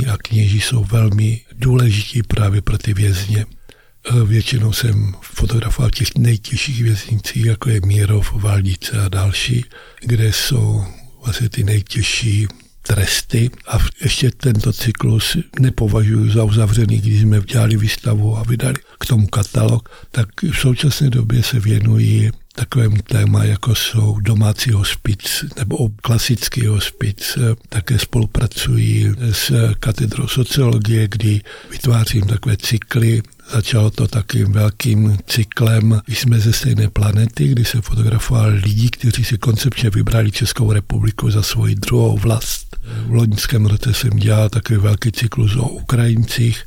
a 0.07 0.17
kněží 0.17 0.61
jsou 0.61 0.85
velmi 0.85 1.41
důležití 1.53 2.23
právě 2.23 2.63
pro 2.63 2.79
ty 2.79 2.95
vězně. 2.95 3.47
E, 3.47 4.25
většinou 4.25 4.73
jsem 4.73 5.15
fotografoval 5.21 5.91
těch 5.91 6.15
nejtěžších 6.19 6.83
věznicích, 6.83 7.45
jako 7.45 7.71
je 7.71 7.81
Mírov, 7.87 8.33
Valdice 8.33 9.03
a 9.05 9.09
další, 9.09 9.65
kde 10.01 10.33
jsou 10.33 10.85
vlastně 11.25 11.49
ty 11.49 11.65
nejtěžší 11.65 12.47
tresty 12.83 13.51
a 13.69 13.79
ještě 14.03 14.31
tento 14.31 14.73
cyklus 14.73 15.37
nepovažuji 15.61 16.31
za 16.31 16.45
uzavřený, 16.45 16.99
když 16.99 17.21
jsme 17.21 17.41
dělali 17.41 17.77
výstavu 17.77 18.37
a 18.39 18.43
vydali 18.43 18.75
k 19.01 19.07
tomu 19.07 19.27
katalog, 19.27 19.89
tak 20.11 20.29
v 20.43 20.59
současné 20.59 21.11
době 21.11 21.43
se 21.43 21.61
věnují 21.61 22.31
takovému 22.57 22.97
téma, 22.97 23.45
jako 23.45 23.75
jsou 23.75 24.21
domácí 24.21 24.71
hospic 24.71 25.45
nebo 25.57 25.89
klasický 26.03 26.67
hospic. 26.67 27.39
Také 27.69 27.99
spolupracují 27.99 29.15
s 29.33 29.75
katedrou 29.81 30.29
sociologie, 30.29 31.09
kdy 31.09 31.41
vytvářím 31.71 32.27
takové 32.27 32.57
cykly 32.57 33.23
Začalo 33.51 33.91
to 33.91 34.09
takým 34.09 34.53
velkým 34.53 35.19
cyklem 35.27 36.01
Jsme 36.09 36.41
ze 36.41 36.53
stejné 36.53 36.91
planety, 36.91 37.49
kdy 37.49 37.65
se 37.65 37.81
fotografoval 37.81 38.49
lidi, 38.49 38.91
kteří 38.91 39.25
si 39.25 39.39
koncepčně 39.39 39.91
vybrali 39.91 40.31
Českou 40.33 40.73
republiku 40.73 41.31
za 41.31 41.43
svoji 41.43 41.75
druhou 41.75 42.19
vlast. 42.19 42.77
V 43.07 43.13
loňském 43.13 43.67
roce 43.67 43.95
jsem 43.95 44.11
dělal 44.11 44.49
takový 44.49 44.79
velký 44.79 45.13
cyklus 45.13 45.57
o 45.57 45.69
Ukrajincích, 45.69 46.65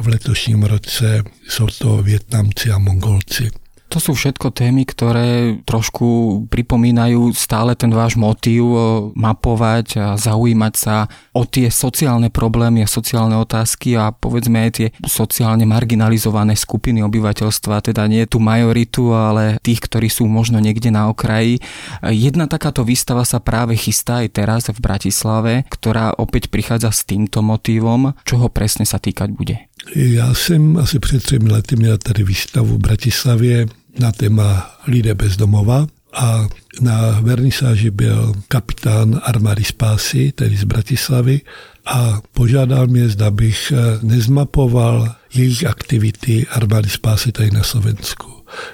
v 0.00 0.08
letošním 0.08 0.62
roce 0.62 1.22
jsou 1.48 1.66
to 1.66 2.02
Větnamci 2.02 2.70
a 2.70 2.78
Mongolci. 2.78 3.50
To 3.90 3.98
sú 3.98 4.14
všetko 4.14 4.54
témy, 4.54 4.86
ktoré 4.86 5.58
trošku 5.66 6.46
pripomínajú 6.46 7.34
stále 7.34 7.74
ten 7.74 7.90
váš 7.90 8.14
motív 8.14 8.70
mapovať 9.18 9.86
a 9.98 10.06
zaujímať 10.14 10.74
sa 10.78 11.10
o 11.34 11.42
tie 11.42 11.74
sociálne 11.74 12.30
problémy 12.30 12.86
a 12.86 12.88
sociálne 12.88 13.34
otázky 13.34 13.98
a 13.98 14.14
povedzme 14.14 14.62
aj 14.62 14.70
tie 14.78 14.88
sociálne 15.02 15.66
marginalizované 15.66 16.54
skupiny 16.54 17.02
obyvateľstva, 17.02 17.90
teda 17.90 18.06
nie 18.06 18.30
tú 18.30 18.38
majoritu, 18.38 19.10
ale 19.10 19.58
tých, 19.58 19.82
ktorí 19.82 20.06
sú 20.06 20.30
možno 20.30 20.62
niekde 20.62 20.94
na 20.94 21.10
okraji. 21.10 21.58
Jedna 22.06 22.46
takáto 22.46 22.86
výstava 22.86 23.26
sa 23.26 23.42
práve 23.42 23.74
chystá 23.74 24.22
aj 24.22 24.28
teraz 24.38 24.62
v 24.70 24.78
Bratislave, 24.78 25.66
ktorá 25.66 26.14
opäť 26.14 26.46
prichádza 26.46 26.94
s 26.94 27.02
týmto 27.02 27.42
motívom. 27.42 28.14
Čoho 28.22 28.54
presne 28.54 28.86
sa 28.86 29.02
týkať 29.02 29.34
bude? 29.34 29.69
Já 29.94 30.34
jsem 30.34 30.76
asi 30.76 30.98
před 30.98 31.22
třemi 31.22 31.50
lety 31.52 31.76
měl 31.76 31.98
tady 31.98 32.24
výstavu 32.24 32.74
v 32.74 32.78
Bratislavě 32.78 33.66
na 33.98 34.12
téma 34.12 34.76
lidé 34.86 35.14
bez 35.14 35.36
domova 35.36 35.86
a 36.12 36.48
na 36.80 37.20
vernisáži 37.20 37.90
byl 37.90 38.34
kapitán 38.48 39.20
armády 39.22 39.64
Spásy, 39.64 40.32
tedy 40.32 40.56
z 40.56 40.64
Bratislavy, 40.64 41.40
a 41.86 42.20
požádal 42.32 42.86
mě, 42.86 43.08
zda 43.08 43.30
bych 43.30 43.72
eh, 43.72 43.98
nezmapoval 44.02 45.14
jejich 45.34 45.66
aktivity 45.66 46.46
armády 46.46 46.88
Spásy 46.88 47.32
tady 47.32 47.50
na 47.50 47.62
Slovensku. 47.62 48.32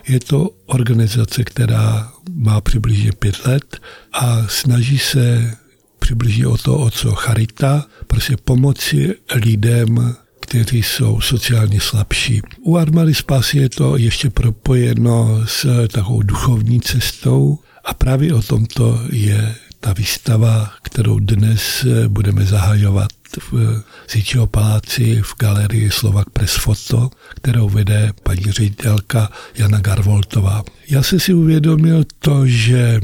Je 0.09 0.21
to 0.21 0.51
organizace, 0.67 1.45
která 1.45 2.13
má 2.35 2.61
přibližně 2.61 3.13
pět 3.13 3.47
let 3.47 3.77
a 4.13 4.47
snaží 4.49 4.99
se 4.99 5.53
přibližně 5.99 6.47
o 6.47 6.57
to, 6.57 6.79
o 6.79 6.91
co 6.91 7.13
Charita, 7.13 7.87
prostě 8.07 8.37
pomoci 8.37 9.15
lidem 9.35 10.17
kteří 10.47 10.83
jsou 10.83 11.21
sociálně 11.21 11.81
slabší. 11.81 12.43
U 12.61 12.77
armády 12.77 13.15
spásy 13.15 13.59
je 13.59 13.69
to 13.69 13.97
ještě 13.97 14.31
propojeno 14.31 15.41
s 15.47 15.89
takovou 15.89 16.23
duchovní 16.23 16.81
cestou 16.81 17.59
a 17.85 17.95
právě 17.95 18.35
o 18.35 18.43
tomto 18.43 19.01
je 19.13 19.55
ta 19.81 19.93
výstava, 19.93 20.71
kterou 20.83 21.19
dnes 21.19 21.87
budeme 22.09 22.45
zahajovat 22.45 23.09
v 23.51 23.83
Zíčího 24.11 24.47
paláci 24.47 25.23
v 25.23 25.35
galerii 25.39 25.91
Slovak 25.91 26.31
Press 26.31 26.55
Foto, 26.55 27.11
kterou 27.35 27.69
vede 27.69 28.13
paní 28.23 28.53
ředitelka 28.53 29.31
Jana 29.55 29.81
Garvoltová. 29.81 30.65
Já 30.89 31.03
jsem 31.03 31.21
si 31.21 31.35
uvědomil 31.35 32.05
to, 32.19 32.47
že 32.47 33.01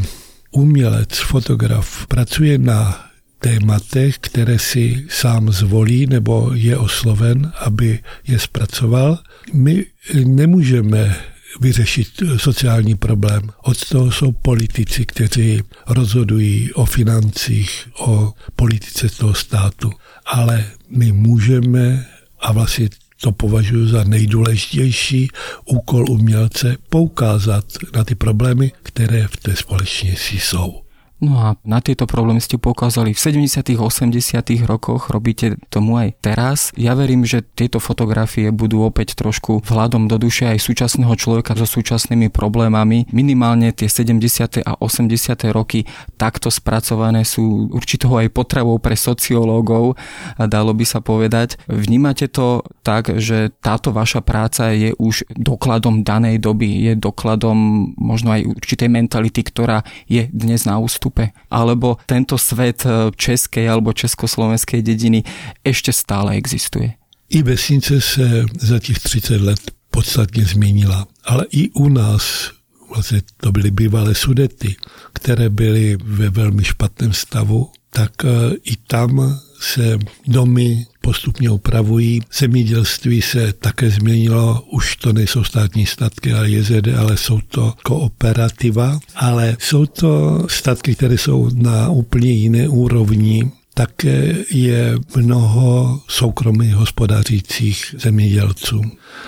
umělec, 0.51 1.19
fotograf 1.19 2.07
pracuje 2.07 2.59
na 2.59 3.05
tématech, 3.43 4.19
které 4.19 4.59
si 4.59 5.07
sám 5.11 5.53
zvolí 5.53 6.07
nebo 6.07 6.51
je 6.55 6.79
osloven, 6.79 7.53
aby 7.61 7.99
je 8.27 8.39
zpracoval. 8.39 9.19
My 9.53 9.87
nemůžeme 10.25 11.17
vyřešit 11.61 12.09
sociální 12.37 12.95
problém. 12.95 13.51
Od 13.63 13.89
toho 13.89 14.13
jsou 14.13 14.33
politici, 14.33 15.07
kteří 15.07 15.63
rozhodují 15.87 16.73
o 16.73 16.85
financích, 16.85 17.89
o 17.99 18.33
politice 18.57 19.09
toho 19.09 19.35
státu. 19.35 19.91
Ale 20.27 20.65
my 20.89 21.13
můžeme, 21.13 22.07
a 22.41 22.53
vlastně 22.53 22.89
to 23.21 23.33
považuji 23.33 23.89
za 23.89 24.05
nejdůležitější 24.05 25.29
úkol 25.65 26.11
umělce, 26.11 26.77
poukázat 26.89 27.65
na 27.95 28.05
ty 28.05 28.15
problémy, 28.15 28.73
které 28.83 29.29
v 29.29 29.37
té 29.37 29.57
společnosti 29.57 30.39
jsou. 30.39 30.82
No 31.23 31.39
a 31.39 31.49
na 31.63 31.79
tieto 31.79 32.11
problémy 32.11 32.43
ste 32.43 32.59
poukázali 32.59 33.15
v 33.15 33.47
70 33.47 33.79
80 33.79 34.19
rokoch, 34.67 35.07
robíte 35.07 35.55
tomu 35.71 35.95
aj 35.95 36.19
teraz. 36.19 36.75
Ja 36.75 36.99
verím, 36.99 37.23
že 37.23 37.47
tieto 37.47 37.79
fotografie 37.79 38.51
budú 38.51 38.83
opäť 38.83 39.15
trošku 39.15 39.63
vhľadom 39.63 40.11
do 40.11 40.19
duše 40.19 40.51
aj 40.51 40.59
súčasného 40.59 41.15
človeka 41.15 41.55
so 41.55 41.63
súčasnými 41.63 42.27
problémami. 42.27 43.07
Minimálne 43.15 43.71
tie 43.71 43.87
70. 43.87 44.67
a 44.67 44.75
80. 44.83 45.15
roky 45.55 45.87
takto 46.19 46.51
spracované 46.51 47.23
sú 47.23 47.71
určitou 47.71 48.19
aj 48.19 48.27
potrebou 48.35 48.83
pre 48.83 48.99
sociológov, 48.99 49.95
dalo 50.43 50.75
by 50.75 50.83
sa 50.83 50.99
povedať. 50.99 51.55
Vnímate 51.71 52.27
to 52.35 52.67
tak, 52.83 53.15
že 53.23 53.55
táto 53.63 53.95
vaša 53.95 54.27
práca 54.27 54.75
je 54.75 54.91
už 54.99 55.31
dokladom 55.39 56.03
danej 56.03 56.43
doby, 56.43 56.91
je 56.91 56.99
dokladom 56.99 57.95
možno 57.95 58.35
aj 58.35 58.59
určitej 58.59 58.91
mentality, 58.91 59.47
ktorá 59.47 59.87
je 60.11 60.27
dnes 60.35 60.67
na 60.67 60.83
ústup 60.83 61.12
Európe, 61.13 61.33
alebo 61.51 61.99
tento 62.07 62.39
svet 62.41 62.87
e, 62.87 63.13
českej 63.13 63.69
alebo 63.69 63.93
československej 63.93 64.81
dediny 64.83 65.25
ešte 65.65 65.93
stále 65.93 66.37
existuje? 66.41 66.97
I 67.29 67.43
vesnice 67.43 68.01
se 68.01 68.45
za 68.61 68.79
těch 68.79 68.99
30 68.99 69.41
let 69.41 69.61
podstatně 69.91 70.45
změnila, 70.45 71.07
ale 71.25 71.45
i 71.53 71.71
u 71.71 71.89
nás 71.89 72.51
vlastně 72.89 73.23
to 73.37 73.53
byly 73.53 73.71
bývalé 73.71 74.15
sudety, 74.15 74.77
které 75.13 75.49
byly 75.49 75.97
ve 75.97 76.31
velmi 76.31 76.65
špatném 76.65 77.13
stavu, 77.13 77.71
tak 77.91 78.25
e, 78.25 78.29
i 78.65 78.77
tam 78.77 79.41
se 79.63 79.99
domy 80.27 80.87
postupně 81.01 81.51
upravují. 81.51 82.21
Zemědělství 82.39 83.23
se 83.23 83.53
také 83.53 83.91
změnilo, 83.91 84.65
už 84.73 84.97
to 84.97 85.13
nejsou 85.13 85.45
státní 85.45 85.87
statky 85.87 86.33
a 86.33 86.45
JZD, 86.45 86.89
ale 86.99 87.17
jsou 87.17 87.41
to 87.49 87.75
kooperativa, 87.83 89.01
ale 89.17 89.57
jsou 89.61 89.87
to 89.87 90.45
statky, 90.51 90.95
které 90.95 91.19
jsou 91.19 91.51
na 91.55 91.89
úplně 91.89 92.31
jiné 92.33 92.69
úrovni 92.69 93.51
také 93.75 94.37
je 94.51 94.95
mnoho 95.17 96.01
soukromých 96.09 96.75
hospodařících 96.75 97.95
zemědělců. 97.99 98.83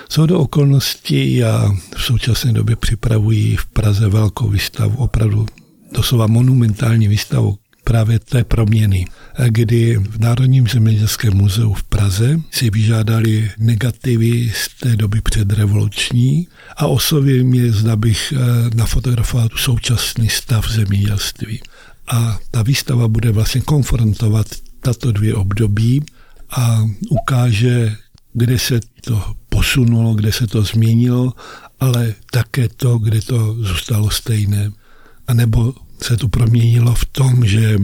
Jsou 0.08 0.26
do 0.26 0.38
okolností, 0.40 1.36
já 1.36 1.74
v 1.96 2.02
současné 2.02 2.52
době 2.52 2.76
připravuji 2.76 3.56
v 3.56 3.66
Praze 3.66 4.08
velkou 4.08 4.48
výstavu, 4.48 4.96
opravdu 4.96 5.46
doslova 5.94 6.26
monumentální 6.26 7.08
výstavu 7.08 7.58
právě 7.84 8.18
té 8.18 8.44
proměny, 8.44 9.06
kdy 9.48 9.96
v 9.96 10.18
Národním 10.18 10.66
zemědělském 10.68 11.34
muzeu 11.34 11.72
v 11.72 11.82
Praze 11.82 12.40
si 12.50 12.70
vyžádali 12.70 13.50
negativy 13.58 14.52
z 14.54 14.80
té 14.80 14.96
doby 14.96 15.20
předrevoluční 15.20 16.48
a 16.76 16.86
oslovili 16.86 17.44
mě, 17.44 17.72
zda 17.72 17.96
bych 17.96 18.32
eh, 18.32 18.38
nafotografoval 18.74 19.48
současný 19.56 20.28
stav 20.28 20.70
zemědělství. 20.70 21.60
A 22.08 22.38
ta 22.50 22.62
výstava 22.62 23.08
bude 23.08 23.30
vlastně 23.30 23.60
konfrontovat 23.60 24.46
tato 24.80 25.12
dvě 25.12 25.34
období 25.34 26.04
a 26.50 26.84
ukáže, 27.10 27.96
kde 28.32 28.58
se 28.58 28.80
to 29.04 29.34
posunulo, 29.48 30.14
kde 30.14 30.32
se 30.32 30.46
to 30.46 30.62
změnilo, 30.62 31.32
ale 31.80 32.14
také 32.30 32.68
to, 32.68 32.98
kde 32.98 33.22
to 33.22 33.54
zůstalo 33.54 34.10
stejné. 34.10 34.72
A 35.26 35.34
nebo 35.34 35.74
se 36.04 36.16
to 36.16 36.28
proměnilo 36.28 36.94
v 36.94 37.04
tom, 37.04 37.46
že 37.46 37.78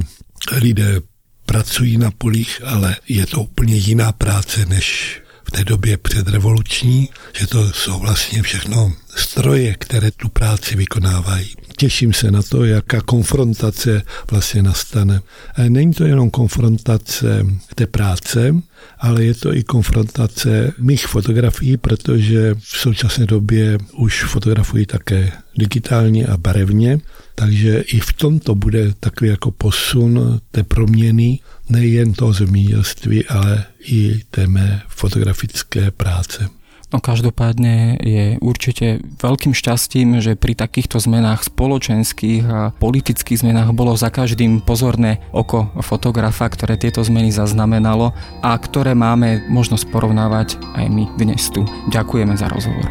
lidé 0.53 1.01
pracují 1.47 1.97
na 1.97 2.11
polích, 2.11 2.61
ale 2.65 2.97
je 3.09 3.27
to 3.27 3.41
úplně 3.41 3.77
jiná 3.77 4.13
práce 4.13 4.67
než 4.67 5.21
v 5.45 5.51
té 5.51 5.65
době 5.65 5.97
předrevoluční, 5.97 7.09
že 7.39 7.47
to 7.47 7.73
jsou 7.73 7.99
vlastně 7.99 8.43
všechno 8.43 8.93
stroje, 9.17 9.75
které 9.79 10.11
tu 10.11 10.29
práci 10.29 10.77
vykonávají. 10.77 11.55
Těším 11.77 12.13
se 12.13 12.31
na 12.31 12.43
to, 12.43 12.65
jaká 12.65 13.01
konfrontace 13.01 14.03
vlastně 14.31 14.63
nastane. 14.63 15.21
Není 15.69 15.93
to 15.93 16.05
jenom 16.05 16.31
konfrontace 16.31 17.47
té 17.75 17.87
práce, 17.87 18.55
ale 18.99 19.25
je 19.25 19.35
to 19.35 19.55
i 19.55 19.63
konfrontace 19.63 20.73
mých 20.79 21.07
fotografií, 21.07 21.77
protože 21.77 22.55
v 22.55 22.79
současné 22.79 23.27
době 23.27 23.79
už 23.93 24.25
fotografuji 24.25 24.87
také 24.87 25.33
digitálně 25.59 26.27
a 26.27 26.37
barevně, 26.37 27.01
takže 27.35 27.81
i 27.81 28.01
v 28.01 28.13
tomto 28.13 28.55
bude 28.55 28.93
takový 29.01 29.31
jako 29.31 29.51
posun 29.51 30.41
té 30.51 30.63
proměny 30.63 31.39
nejen 31.69 32.13
toho 32.13 32.33
zemědělství, 32.33 33.27
ale 33.27 33.65
i 33.81 34.21
té 34.31 34.47
mé 34.47 34.83
fotografické 34.89 35.91
práce. 35.91 36.60
No 36.91 36.99
každopádne 36.99 38.03
je 38.03 38.35
určite 38.43 38.99
veľkým 39.23 39.55
šťastím, 39.55 40.19
že 40.19 40.35
pri 40.35 40.59
takýchto 40.59 40.99
zmenách 40.99 41.47
spoločenských 41.47 42.43
a 42.51 42.75
politických 42.75 43.47
zmenách 43.47 43.71
bolo 43.71 43.95
za 43.95 44.11
každým 44.11 44.59
pozorné 44.59 45.23
oko 45.31 45.71
fotografa, 45.87 46.51
ktoré 46.51 46.75
tieto 46.75 47.07
zmeny 47.07 47.31
zaznamenalo 47.31 48.11
a 48.43 48.51
ktoré 48.59 48.99
máme 48.99 49.47
možnosť 49.47 49.87
porovnávať 49.87 50.59
aj 50.75 50.87
my 50.91 51.07
dnes 51.15 51.47
tu. 51.55 51.63
Ďakujeme 51.95 52.35
za 52.35 52.51
rozhovor. 52.51 52.91